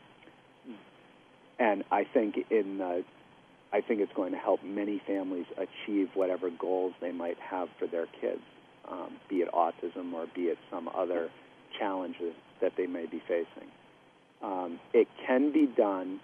[1.59, 3.03] and I think in the
[3.71, 7.87] I think it's going to help many families achieve whatever goals they might have for
[7.87, 8.41] their kids,
[8.89, 11.29] um, be it autism or be it some other
[11.77, 13.69] challenges that they may be facing.
[14.41, 16.19] Um, it can be done.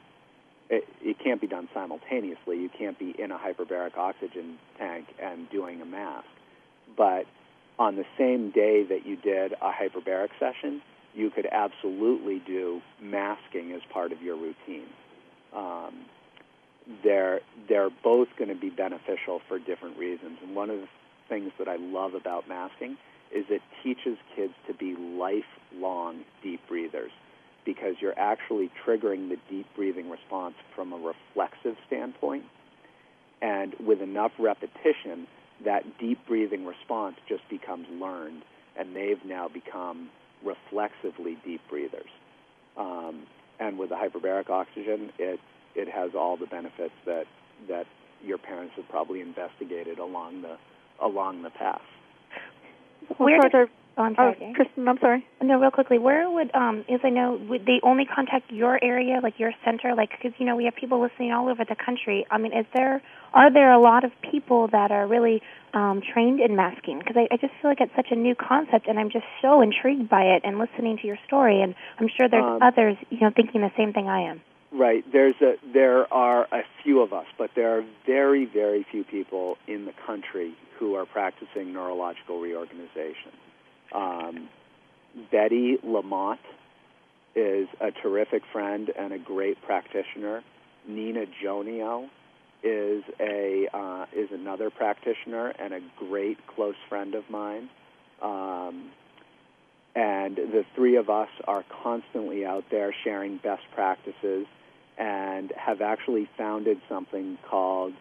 [0.70, 2.58] It, it can't be done simultaneously.
[2.58, 6.26] You can't be in a hyperbaric oxygen tank and doing a mask.
[6.98, 7.26] But
[7.78, 10.82] on the same day that you did a hyperbaric session,
[11.14, 14.88] you could absolutely do masking as part of your routine.
[15.56, 16.06] Um,
[17.04, 20.38] they're they're both going to be beneficial for different reasons.
[20.44, 20.88] And one of the
[21.30, 22.98] things that I love about masking
[23.34, 27.12] is it teaches kids to be lifelong deep breathers
[27.66, 32.44] because you're actually triggering the deep breathing response from a reflexive standpoint.
[33.42, 35.28] And with enough repetition,
[35.66, 38.44] that deep breathing response just becomes learned,
[38.78, 40.10] and they've now become
[40.44, 42.10] reflexively deep breathers.
[42.78, 43.24] Um,
[43.60, 45.40] and with the hyperbaric oxygen, it
[45.76, 47.26] it has all the benefits that
[47.68, 47.86] that
[48.24, 50.58] your parents have probably investigated along the
[51.04, 51.82] along the path.
[53.18, 54.38] Where Well, did, oh, I'm sorry.
[54.40, 55.26] Oh, Kristin, I'm sorry.
[55.42, 59.20] No, real quickly, where would um is I know would they only contact your area,
[59.22, 62.26] like your center, like because you know we have people listening all over the country.
[62.32, 63.02] I mean, is there
[63.34, 65.42] are there a lot of people that are really
[65.74, 67.00] um, trained in masking?
[67.00, 69.62] Because I, I just feel like it's such a new concept, and I'm just so
[69.62, 73.20] intrigued by it and listening to your story, and I'm sure there's Um, others you
[73.20, 74.42] know thinking the same thing I am.
[74.76, 75.06] Right.
[75.10, 79.58] There's a there are a few of us, but there are very very few people
[79.68, 83.32] in the country who are practicing neurological reorganization.
[83.94, 84.50] Um,
[85.32, 86.42] Bette Lamont
[87.36, 90.44] is a terrific friend and a great practitioner.
[90.86, 92.10] Nina Jonio
[92.62, 97.70] is a uh, is another practitioner and a great close friend of mine.
[98.22, 98.92] Um,
[99.96, 104.46] and the three of us are constantly out there sharing best practices
[104.98, 107.94] and have actually founded something called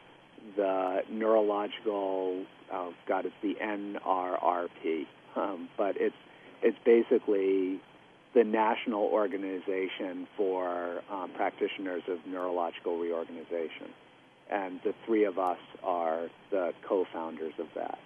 [0.56, 6.14] the neurological oh god it's the NRRP um, but it's
[6.62, 7.80] it's basically
[8.34, 13.88] the national organization for um, practitioners of neurological reorganization.
[14.50, 17.98] And the three of us are the co-founders of that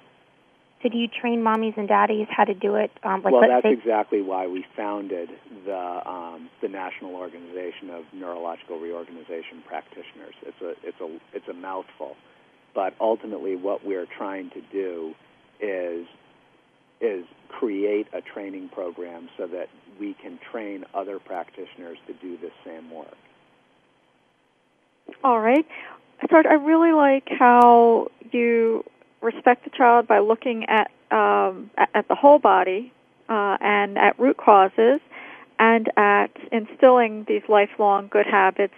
[0.82, 2.92] So do you train mommies and daddies how to do it?
[3.02, 5.30] Um, like well, that's say exactly why we founded
[5.64, 10.34] the um, the National Organization of Neurological Reorganization Practitioners.
[10.42, 12.16] It's a it's a it's a mouthful,
[12.74, 15.14] but ultimately, what we're trying to do
[15.60, 16.06] is
[17.00, 19.68] is create a training program so that
[19.98, 23.16] we can train other practitioners to do the same work.
[25.24, 25.66] All right.
[26.30, 28.84] Sarge, I really like how you
[29.20, 32.92] respect the child by looking at um, at, the whole body
[33.28, 35.00] uh, and at root causes
[35.58, 38.74] and at instilling these lifelong good habits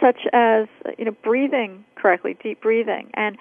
[0.00, 0.66] such as
[0.98, 3.10] you know breathing correctly, deep breathing.
[3.14, 3.36] And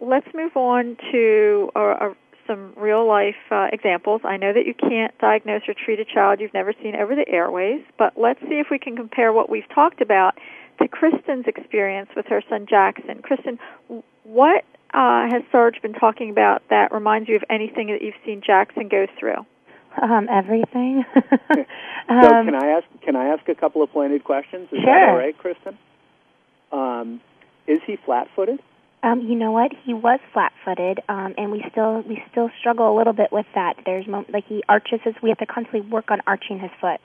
[0.00, 2.14] let's move on to uh, uh,
[2.46, 4.22] some real life uh, examples.
[4.24, 7.28] I know that you can't diagnose or treat a child you've never seen over the
[7.28, 10.38] airways, but let's see if we can compare what we've talked about
[10.80, 13.20] to Kristin's experience with her son Jackson.
[13.22, 13.58] Kristin,
[14.22, 14.64] what
[14.98, 18.88] uh, has Sarge been talking about that reminds you of anything that you've seen Jackson
[18.88, 19.46] go through?
[20.02, 21.04] um, everything.
[21.14, 21.60] so
[22.08, 24.68] um, can I ask can I ask a couple of pointed questions?
[24.72, 24.86] Is Sure.
[24.86, 25.76] that all right, Kristin?
[26.70, 27.20] Um,
[27.66, 28.60] is he flat-footed?
[29.02, 29.72] Um, you know what?
[29.84, 33.74] He was flat-footed, um, and we still we still struggle a little bit with that.
[33.86, 35.14] There's mo- like he arches his.
[35.22, 37.00] We have to constantly work on arching his foot.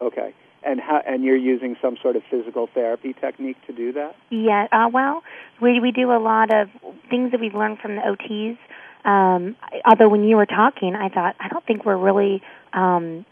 [0.00, 0.34] Okay.
[0.66, 4.16] And how, and you're using some sort of physical therapy technique to do that?
[4.30, 4.66] Yeah.
[4.72, 5.22] Uh, well,
[5.60, 6.70] we we do a lot of
[7.10, 8.58] things that we've learned from the OTs.
[9.04, 12.42] Um, although when you were talking, I thought I don't think we're really
[12.72, 13.26] um,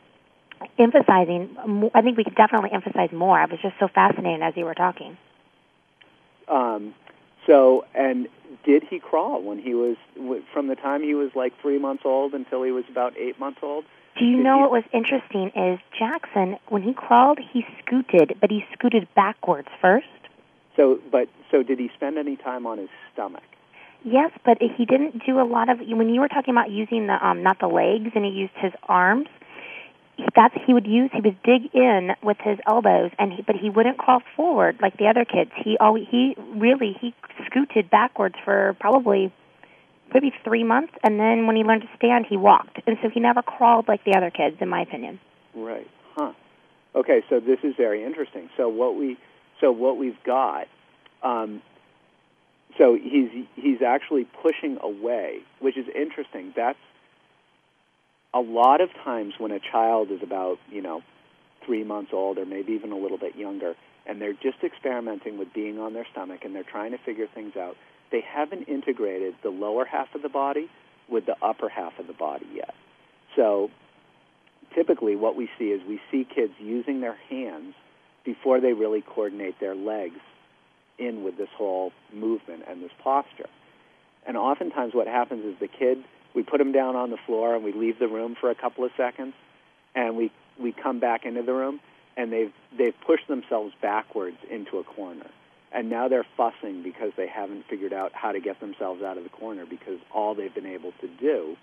[0.78, 1.90] emphasizing.
[1.94, 3.38] I think we could definitely emphasize more.
[3.38, 5.16] I was just so fascinated as you were talking.
[6.48, 6.94] Um,
[7.46, 8.28] so, and
[8.64, 12.02] did he crawl when he was w- from the time he was like three months
[12.04, 13.84] old until he was about eight months old?
[14.18, 18.64] Do you know what was interesting is Jackson when he crawled he scooted, but he
[18.72, 20.06] scooted backwards first.
[20.76, 23.42] So, but so did he spend any time on his stomach?
[24.04, 27.26] Yes, but he didn't do a lot of when you were talking about using the
[27.26, 29.28] um not the legs and he used his arms.
[30.36, 33.70] That's he would use he would dig in with his elbows and he but he
[33.70, 35.52] wouldn't crawl forward like the other kids.
[35.56, 37.14] He always he really he
[37.46, 39.32] scooted backwards for probably
[40.14, 42.80] maybe 3 months and then when he learned to stand he walked.
[42.86, 45.20] And so he never crawled like the other kids in my opinion.
[45.54, 45.88] Right.
[46.14, 46.32] Huh.
[46.94, 48.50] Okay, so this is very interesting.
[48.56, 49.16] So what we
[49.60, 50.66] so what we've got
[51.22, 51.62] um,
[52.78, 56.52] so he's he's actually pushing away, which is interesting.
[56.56, 56.78] That's
[58.34, 61.02] a lot of times when a child is about, you know,
[61.66, 63.74] 3 months old or maybe even a little bit younger,
[64.06, 67.56] and they're just experimenting with being on their stomach and they're trying to figure things
[67.56, 67.76] out,
[68.12, 70.68] they haven't integrated the lower half of the body
[71.08, 72.74] with the upper half of the body yet.
[73.34, 73.70] So
[74.74, 77.74] typically what we see is we see kids using their hands
[78.24, 80.20] before they really coordinate their legs
[80.98, 83.48] in with this whole movement and this posture.
[84.26, 85.98] And oftentimes what happens is the kid,
[86.34, 88.84] we put them down on the floor and we leave the room for a couple
[88.84, 89.34] of seconds
[89.94, 91.80] and we, we come back into the room
[92.16, 95.26] and they've, they've pushed themselves backwards into a corner.
[95.74, 99.24] And now they're fussing because they haven't figured out how to get themselves out of
[99.24, 101.56] the corner because all they've been able to do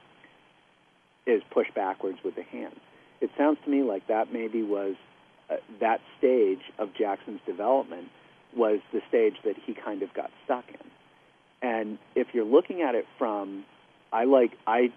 [1.28, 2.80] is push backwards with the hands.
[3.22, 4.96] It sounds to me like that maybe was
[5.50, 8.08] uh, that stage of Jackson's development
[8.56, 10.90] was the stage that he kind of got stuck in.
[11.62, 13.66] And if you're looking at it from,
[14.12, 14.92] I like I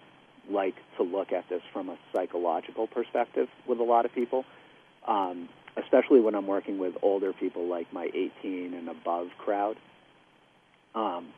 [0.51, 4.45] like to look at this from a psychological perspective with a lot of people,
[5.07, 9.77] um, especially when I'm working with older people like my 18 and above crowd.
[10.95, 11.29] Um,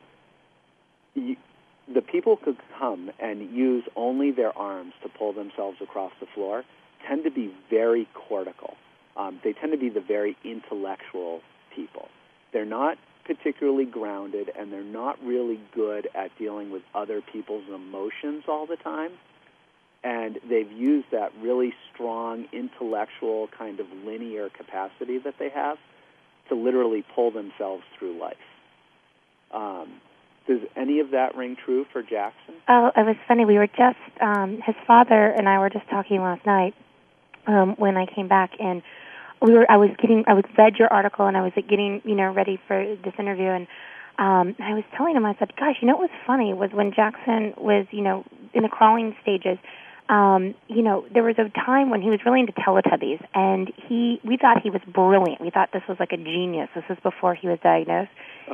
[1.13, 1.37] you,
[1.93, 6.63] the people could come and use only their arms to pull themselves across the floor
[7.07, 8.75] tend to be very cortical.
[9.15, 11.41] Um, they tend to be the very intellectual
[11.75, 12.09] people.
[12.51, 18.43] They're not particularly grounded and they're not really good at dealing with other people's emotions
[18.47, 19.11] all the time.
[20.03, 25.77] And they've used that really strong intellectual kind of linear capacity that they have
[26.49, 28.35] to literally pull themselves through life.
[29.51, 30.01] Um,
[30.47, 32.55] does any of that ring true for Jackson?
[32.67, 33.45] Oh, it was funny.
[33.45, 36.75] We were just um, his father and I were just talking last night
[37.47, 38.83] um, when I came back, and
[39.41, 42.01] we were I was getting I was read your article and I was like, getting
[42.05, 43.67] you know ready for this interview and
[44.17, 46.93] um I was telling him I said, gosh, you know what was funny was when
[46.93, 48.23] Jackson was you know
[48.53, 49.57] in the crawling stages.
[50.07, 54.19] Um, you know, there was a time when he was really into Teletubbies, and he
[54.23, 55.41] we thought he was brilliant.
[55.41, 56.69] We thought this was like a genius.
[56.75, 58.11] This was before he was diagnosed.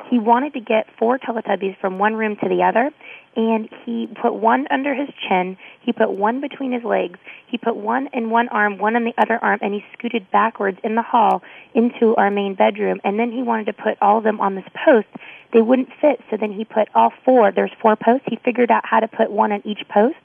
[0.10, 2.92] He wanted to get four Teletubbies from one room to the other,
[3.36, 7.76] and he put one under his chin, he put one between his legs, he put
[7.76, 11.02] one in one arm, one in the other arm, and he scooted backwards in the
[11.02, 11.42] hall
[11.74, 13.00] into our main bedroom.
[13.04, 15.08] And then he wanted to put all of them on this post.
[15.54, 17.52] They wouldn't fit, so then he put all four.
[17.52, 18.26] There's four posts.
[18.30, 20.20] He figured out how to put one on each post,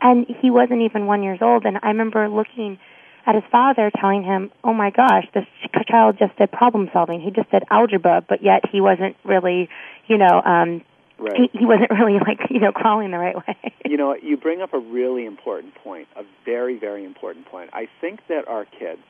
[0.00, 1.64] and he wasn't even one years old.
[1.64, 2.78] And I remember looking
[3.26, 5.46] at his father telling him, "Oh my gosh, this
[5.88, 7.20] child just did problem solving.
[7.20, 9.68] He just did algebra, but yet he wasn't really,
[10.06, 10.82] you know, um
[11.16, 11.48] Right.
[11.52, 14.60] he, he wasn't really like, you know, crawling the right way." you know, you bring
[14.60, 17.70] up a really important point, a very, very important point.
[17.72, 19.02] I think that our kids,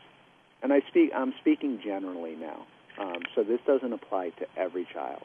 [0.62, 2.66] and I speak, I'm speaking generally now,
[2.98, 5.22] um, so this doesn't apply to every child,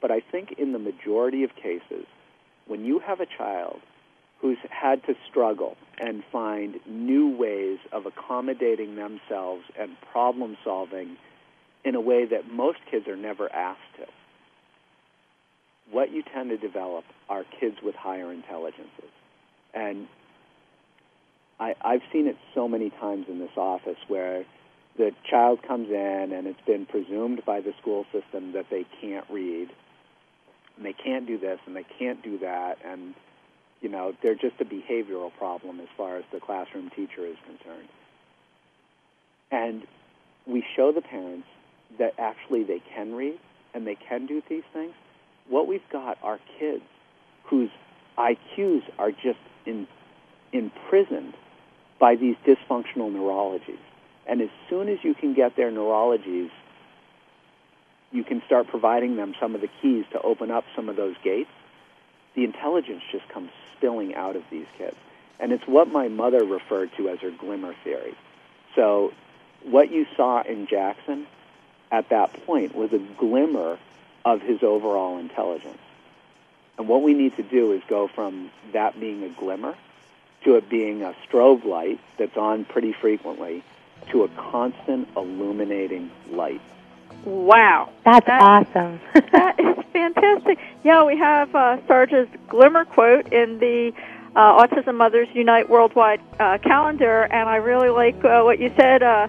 [0.00, 2.06] but I think in the majority of cases,
[2.66, 3.80] when you have a child
[4.40, 11.16] who's had to struggle and find new ways of accommodating themselves and problem solving
[11.84, 14.06] in a way that most kids are never asked to.
[15.90, 19.10] What you tend to develop are kids with higher intelligences.
[19.74, 20.06] And
[21.58, 24.44] I, I've seen it so many times in this office where
[24.96, 29.24] the child comes in and it's been presumed by the school system that they can't
[29.30, 29.68] read
[30.76, 33.14] and they can't do this and they can't do that and
[33.80, 37.88] you know, they're just a behavioral problem as far as the classroom teacher is concerned.
[39.50, 39.86] And
[40.46, 41.46] we show the parents
[41.98, 43.38] that actually they can read
[43.74, 44.94] and they can do these things.
[45.48, 46.82] What we've got are kids
[47.44, 47.70] whose
[48.18, 49.86] IQs are just in,
[50.52, 51.34] imprisoned
[51.98, 53.78] by these dysfunctional neurologies.
[54.26, 56.50] And as soon as you can get their neurologies,
[58.10, 61.14] you can start providing them some of the keys to open up some of those
[61.22, 61.50] gates.
[62.34, 64.96] The intelligence just comes spilling out of these kids.
[65.40, 68.14] And it's what my mother referred to as her glimmer theory.
[68.74, 69.12] So
[69.64, 71.26] what you saw in Jackson
[71.90, 73.78] at that point was a glimmer
[74.24, 75.78] of his overall intelligence.
[76.76, 79.74] And what we need to do is go from that being a glimmer
[80.44, 83.64] to it being a strobe light that's on pretty frequently
[84.10, 86.60] to a constant illuminating light.
[87.24, 87.90] Wow.
[88.04, 89.00] That's That- awesome.
[89.32, 90.58] that is fantastic.
[90.84, 93.92] Yeah, we have uh, Sarge's glimmer quote in the
[94.36, 99.02] uh, Autism Mothers Unite Worldwide uh, calendar, and I really like uh, what you said,
[99.02, 99.26] uh,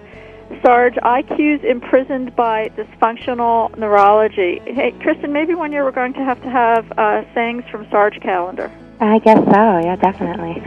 [0.62, 0.94] Sarge.
[0.94, 4.60] IQs imprisoned by dysfunctional neurology.
[4.64, 8.20] Hey, Kristin, maybe one year we're going to have to have uh, sayings from Sarge
[8.20, 8.70] calendar.
[9.00, 9.78] I guess so.
[9.78, 10.62] Yeah, definitely.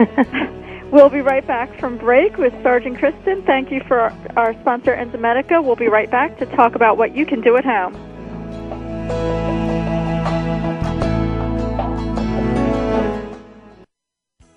[0.94, 3.44] We'll be right back from break with Sarge and Kristin.
[3.44, 5.64] Thank you for our, our sponsor, Enzymedica.
[5.64, 9.34] We'll be right back to talk about what you can do at home.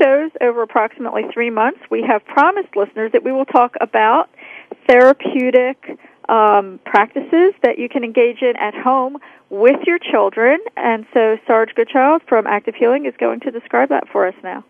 [0.00, 4.30] Shows over approximately three months, we have promised listeners that we will talk about
[4.86, 9.18] therapeutic um, practices that you can engage in at home
[9.50, 10.58] with your children.
[10.76, 14.64] And so, Sarge Goodchild from Active Healing is going to describe that for us now.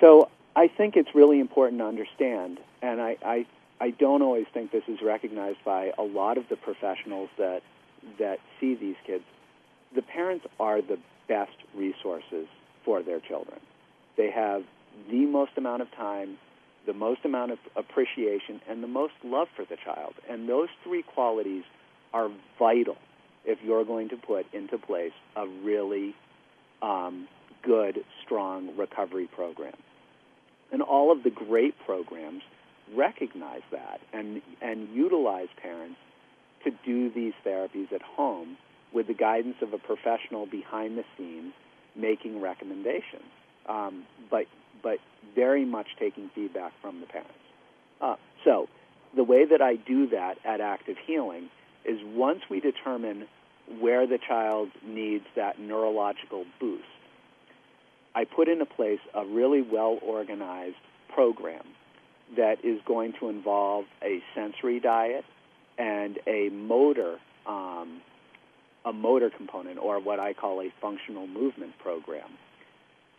[0.00, 3.46] So, I think it's really important to understand, and I, I,
[3.80, 7.62] I don't always think this is recognized by a lot of the professionals that,
[8.18, 9.24] that see these kids.
[9.94, 10.98] The parents are the
[11.28, 12.46] best resources
[12.84, 13.60] for their children.
[14.16, 14.62] They have
[15.10, 16.38] the most amount of time,
[16.86, 20.14] the most amount of appreciation, and the most love for the child.
[20.28, 21.64] And those three qualities
[22.12, 22.28] are
[22.58, 22.96] vital
[23.44, 26.14] if you're going to put into place a really
[26.82, 27.28] um,
[27.62, 29.74] good, strong recovery program.
[30.72, 32.42] And all of the great programs
[32.94, 35.96] recognize that and, and utilize parents
[36.64, 38.56] to do these therapies at home
[38.92, 41.52] with the guidance of a professional behind the scenes
[41.96, 43.30] making recommendations,
[43.68, 44.46] um, but
[44.82, 44.98] but
[45.34, 47.32] very much taking feedback from the parents.
[48.00, 48.68] Uh, so
[49.16, 51.48] the way that I do that at Active Healing
[51.84, 53.26] is once we determine
[53.80, 56.84] where the child needs that neurological boost,
[58.14, 60.76] I put into place a really well organized
[61.14, 61.64] program
[62.36, 65.24] that is going to involve a sensory diet
[65.78, 68.00] and a motor um,
[68.84, 72.28] a motor component or what I call a functional movement program.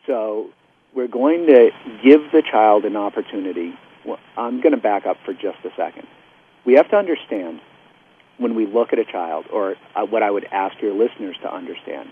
[0.05, 0.49] So
[0.93, 1.71] we're going to
[2.03, 3.73] give the child an opportunity.
[4.05, 6.07] Well, I'm going to back up for just a second.
[6.65, 7.61] We have to understand
[8.37, 11.53] when we look at a child, or uh, what I would ask your listeners to
[11.53, 12.09] understand,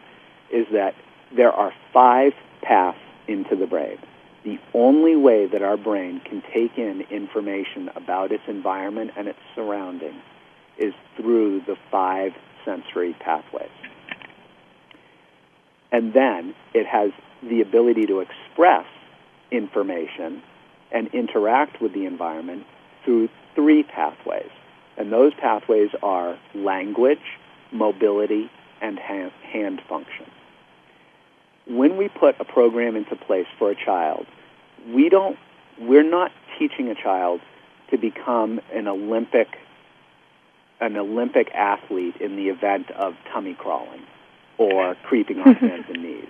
[0.51, 0.95] is that
[1.36, 2.97] there are five paths
[3.28, 3.97] into the brain.
[4.43, 9.39] The only way that our brain can take in information about its environment and its
[9.56, 10.22] surroundings
[10.78, 12.34] is through the five
[12.66, 13.70] sensory pathways.
[15.91, 17.11] And then it has
[17.41, 18.86] the ability to express
[19.51, 20.41] information
[20.91, 22.66] and interact with the environment
[23.05, 24.49] through three pathways.
[24.97, 27.20] And those pathways are language,
[27.72, 28.49] mobility,
[28.82, 30.26] and hand function.
[31.68, 34.26] When we put a program into place for a child,
[34.93, 35.38] we don't,
[35.80, 37.39] we're not teaching a child
[37.91, 39.47] to become an Olympic
[40.80, 44.01] an Olympic athlete in the event of tummy crawling
[44.57, 46.30] or creeping on hands and knees.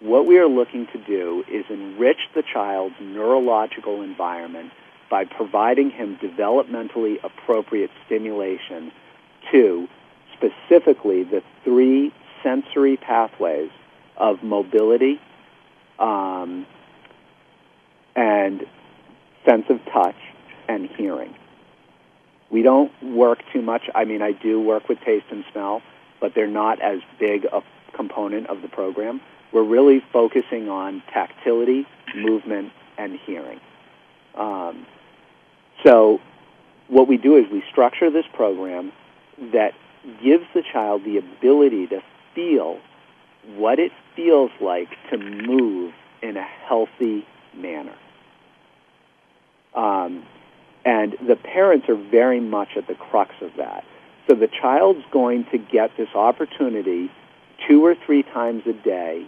[0.00, 4.72] what we are looking to do is enrich the child's neurological environment
[5.10, 8.92] by providing him developmentally appropriate stimulation
[9.50, 9.88] to
[10.36, 12.12] specifically the three
[12.42, 13.70] sensory pathways
[14.16, 15.20] of mobility
[15.98, 16.66] um,
[18.16, 18.64] and
[19.44, 20.16] sense of touch
[20.68, 21.34] and hearing.
[22.50, 23.82] We don't work too much.
[23.94, 25.82] I mean, I do work with taste and smell,
[26.20, 27.62] but they're not as big a
[27.94, 29.20] component of the program.
[29.52, 33.60] We're really focusing on tactility, movement, and hearing.
[34.34, 34.86] Um,
[35.84, 36.20] so,
[36.88, 38.92] what we do is we structure this program
[39.52, 39.72] that
[40.22, 42.00] gives the child the ability to
[42.34, 42.78] feel
[43.56, 45.92] what it feels like to move
[46.22, 47.94] in a healthy manner.
[49.74, 50.24] Um,
[50.84, 53.84] and the parents are very much at the crux of that.
[54.28, 57.10] So the child's going to get this opportunity
[57.68, 59.26] two or three times a day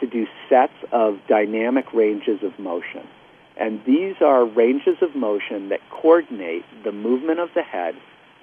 [0.00, 3.06] to do sets of dynamic ranges of motion.
[3.56, 7.94] And these are ranges of motion that coordinate the movement of the head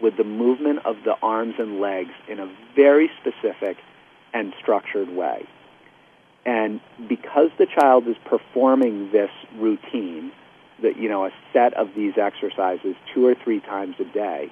[0.02, 3.78] with the movement of the arms and legs in a very specific
[4.34, 5.46] and structured way.
[6.46, 10.32] And because the child is performing this routine,
[10.82, 14.52] that you know, a set of these exercises two or three times a day,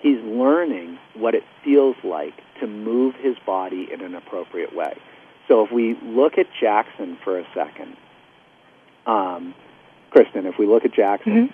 [0.00, 4.94] he's learning what it feels like to move his body in an appropriate way.
[5.48, 7.96] So if we look at Jackson for a second,
[9.06, 9.54] um,
[10.14, 11.48] Kristin, if we look at Jackson,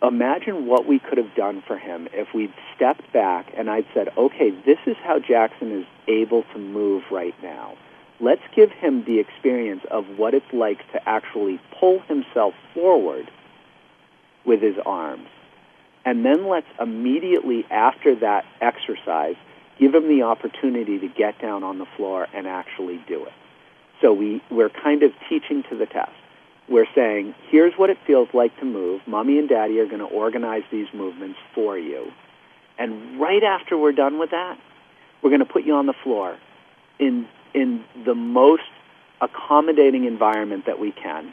[0.00, 0.06] Mm-hmm.
[0.06, 4.08] imagine what we could have done for him if we'd stepped back and I'd said,
[4.16, 7.76] okay, this is how Jackson is able to move right now.
[8.20, 13.30] Let's give him the experience of what it's like to actually pull himself forward
[14.44, 15.28] with his arms.
[16.04, 19.36] And then let's immediately after that exercise
[19.78, 23.32] give him the opportunity to get down on the floor and actually do it.
[24.00, 26.12] So we, we're kind of teaching to the test.
[26.68, 29.00] We're saying, here's what it feels like to move.
[29.06, 32.10] Mommy and Daddy are going to organize these movements for you.
[32.78, 34.58] And right after we're done with that,
[35.22, 36.36] we're going to put you on the floor
[36.98, 38.62] in, in the most
[39.20, 41.32] accommodating environment that we can.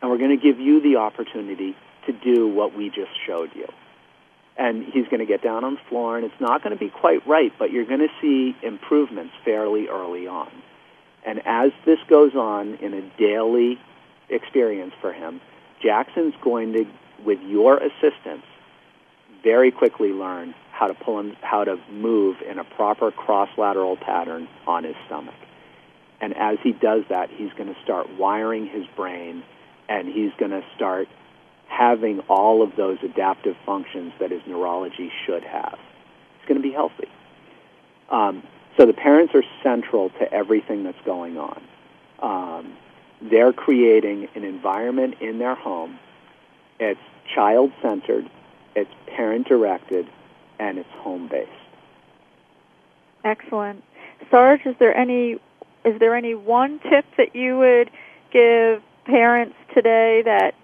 [0.00, 1.76] And we're going to give you the opportunity
[2.06, 3.66] to do what we just showed you
[4.60, 6.90] and he's going to get down on the floor, and it's not going to be
[6.90, 10.50] quite right, but you're going to see improvements fairly early on.
[11.24, 13.80] And as this goes on in a daily
[14.28, 15.40] experience for him,
[15.82, 16.84] Jackson's going to,
[17.24, 18.44] with your assistance,
[19.42, 24.48] very quickly learn how to pull him, how to move in a proper cross-lateral pattern
[24.66, 25.34] on his stomach.
[26.22, 29.42] And as he does that, he's going to start wiring his brain,
[29.90, 31.06] and he's going to start
[31.68, 35.78] having all of those adaptive functions that his neurology should have.
[36.38, 37.08] It's going to be healthy.
[38.08, 38.42] Um,
[38.78, 41.62] so the parents are central to everything that's going on.
[42.20, 42.72] Um,
[43.20, 45.98] they're creating an environment in their home.
[46.78, 47.00] It's
[47.34, 48.30] child-centered,
[48.74, 50.06] it's parent-directed,
[50.60, 51.50] and it's home-based.
[53.24, 53.82] Excellent.
[54.30, 55.38] Sarge, is there any
[55.84, 57.90] is there any one tip that you would
[58.30, 60.54] give parents today that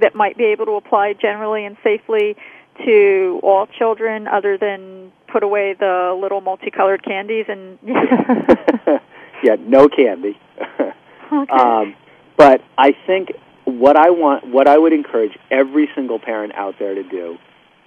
[0.00, 2.36] that might be able to apply generally and safely
[2.84, 7.78] to all children other than put away the little multicolored candies and
[9.42, 10.38] yeah, no candy.
[11.32, 11.52] okay.
[11.52, 11.94] um,
[12.36, 13.32] but I think
[13.64, 17.38] what I want, what I would encourage every single parent out there to do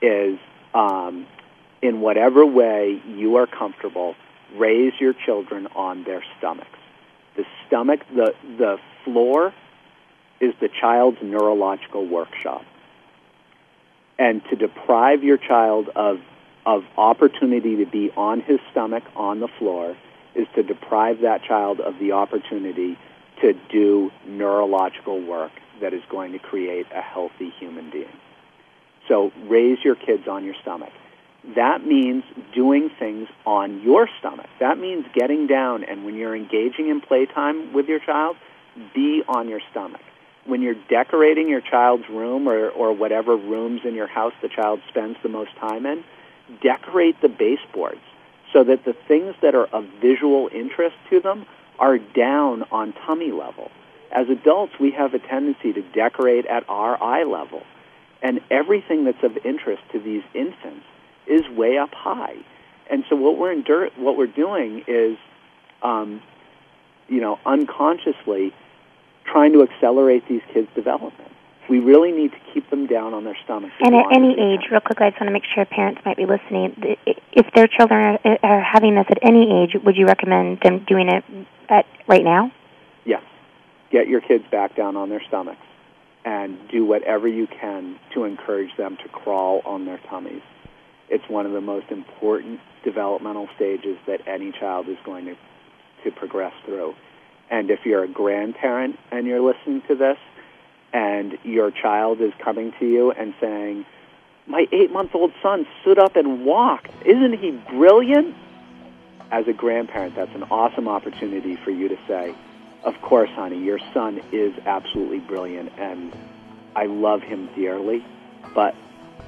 [0.02, 0.38] is,
[0.74, 1.26] um,
[1.82, 4.16] in whatever way you are comfortable,
[4.56, 6.70] raise your children on their stomachs.
[7.36, 9.54] The stomach, the the floor
[10.40, 12.64] is the child's neurological workshop.
[14.20, 16.20] And to deprive your child of,
[16.66, 19.96] of opportunity to be on his stomach on the floor
[20.36, 22.98] is to deprive that child of the opportunity
[23.42, 25.52] to do neurological work
[25.82, 28.06] that is going to create a healthy human being.
[29.08, 30.92] So raise your kids on your stomach.
[31.56, 32.24] That means
[32.54, 34.50] doing things on your stomach.
[34.60, 38.36] That means getting down and when you're engaging in playtime with your child,
[38.94, 40.02] be on your stomach
[40.48, 44.80] when you're decorating your child's room or, or whatever rooms in your house the child
[44.88, 46.04] spends the most time in,
[46.62, 48.02] decorate the baseboards
[48.54, 51.46] so that the things that are of visual interest to them
[51.80, 53.70] are down on tummy level.
[54.12, 57.64] As adults, we have a tendency to decorate at our eye level.
[58.22, 60.86] And everything that's of interest to these infants
[61.30, 62.36] is way up high.
[62.90, 65.18] And so what we're, endur- what we're doing is,
[65.82, 66.22] um,
[67.08, 68.54] you know, unconsciously
[69.26, 71.32] trying to accelerate these kids' development.
[71.70, 73.74] We really need to keep them down on their stomachs.
[73.82, 76.26] And at any age, real quick, I just want to make sure parents might be
[76.26, 76.96] listening.
[77.34, 81.10] If their children are, are having this at any age, would you recommend them doing
[81.10, 81.26] it
[81.68, 82.54] at right now?
[83.04, 83.22] Yes.
[83.92, 85.60] Get your kids back down on their stomachs
[86.24, 90.42] and do whatever you can to encourage them to crawl on their tummies.
[91.10, 95.36] It's one of the most important developmental stages that any child is going to,
[96.04, 96.96] to progress through.
[97.50, 100.18] And if you're a grandparent and you're listening to this,
[100.94, 103.86] and your child is coming to you and saying,
[104.48, 106.90] My eight month old son stood up and walked.
[107.06, 108.36] Isn't he brilliant?
[109.30, 112.34] As a grandparent, that's an awesome opportunity for you to say,
[112.84, 116.16] Of course, honey, your son is absolutely brilliant, and
[116.76, 118.06] I love him dearly,
[118.56, 118.74] but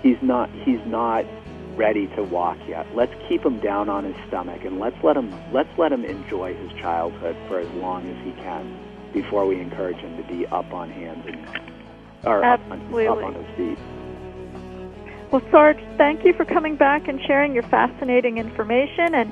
[0.01, 1.25] he's not, he's not
[1.79, 2.85] ready to walk yet.
[2.93, 6.53] Let's keep him down on his stomach and let's let him let's let him enjoy
[6.53, 8.77] his childhood for as long as he can
[9.13, 11.47] before we encourage him to be up on hands and
[12.25, 13.79] or up on, up on his feet.
[15.31, 19.15] Well, Sarge, thank you for coming back and sharing your fascinating information.
[19.15, 19.31] And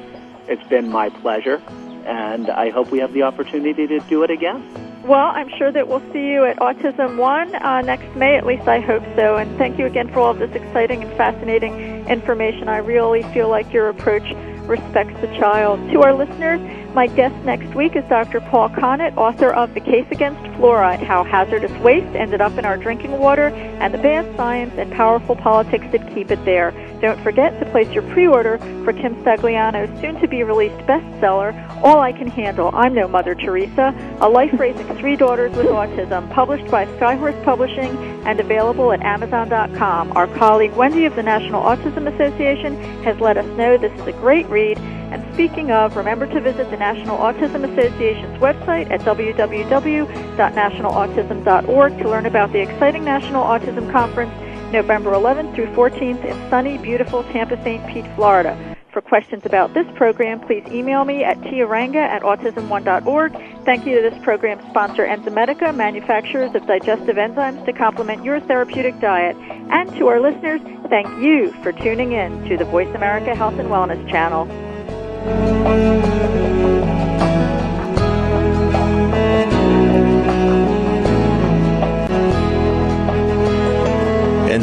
[0.48, 1.62] it's been my pleasure,
[2.06, 4.64] and I hope we have the opportunity to do it again.
[5.04, 8.38] Well, I'm sure that we'll see you at Autism One uh, next May.
[8.38, 9.36] At least I hope so.
[9.36, 12.70] And thank you again for all of this exciting and fascinating information.
[12.70, 14.24] I really feel like your approach
[14.68, 15.80] respects the child.
[15.92, 16.60] To our listeners,
[16.94, 18.40] my guest next week is Dr.
[18.40, 22.78] Paul Connett, author of The Case Against Fluoride How Hazardous Waste Ended Up in Our
[22.78, 26.72] Drinking Water and the Bad Science and Powerful Politics That Keep It There.
[27.04, 31.52] Don't forget to place your pre order for Kim Stagliano's soon to be released bestseller,
[31.84, 36.32] All I Can Handle I'm No Mother Teresa, a life raising three daughters with autism,
[36.32, 40.16] published by Skyhorse Publishing and available at Amazon.com.
[40.16, 44.14] Our colleague Wendy of the National Autism Association has let us know this is a
[44.14, 44.78] great read.
[44.78, 52.26] And speaking of, remember to visit the National Autism Association's website at www.nationalautism.org to learn
[52.28, 54.32] about the exciting National Autism Conference
[54.74, 57.86] November 11th through 14th in sunny, beautiful Tampa St.
[57.88, 58.76] Pete, Florida.
[58.92, 63.32] For questions about this program, please email me at tiaranga at autism1.org.
[63.66, 69.00] Thank you to this program's sponsor, Enzymedica, manufacturers of digestive enzymes to complement your therapeutic
[69.00, 69.36] diet.
[69.38, 73.70] And to our listeners, thank you for tuning in to the Voice America Health and
[73.70, 74.48] Wellness channel.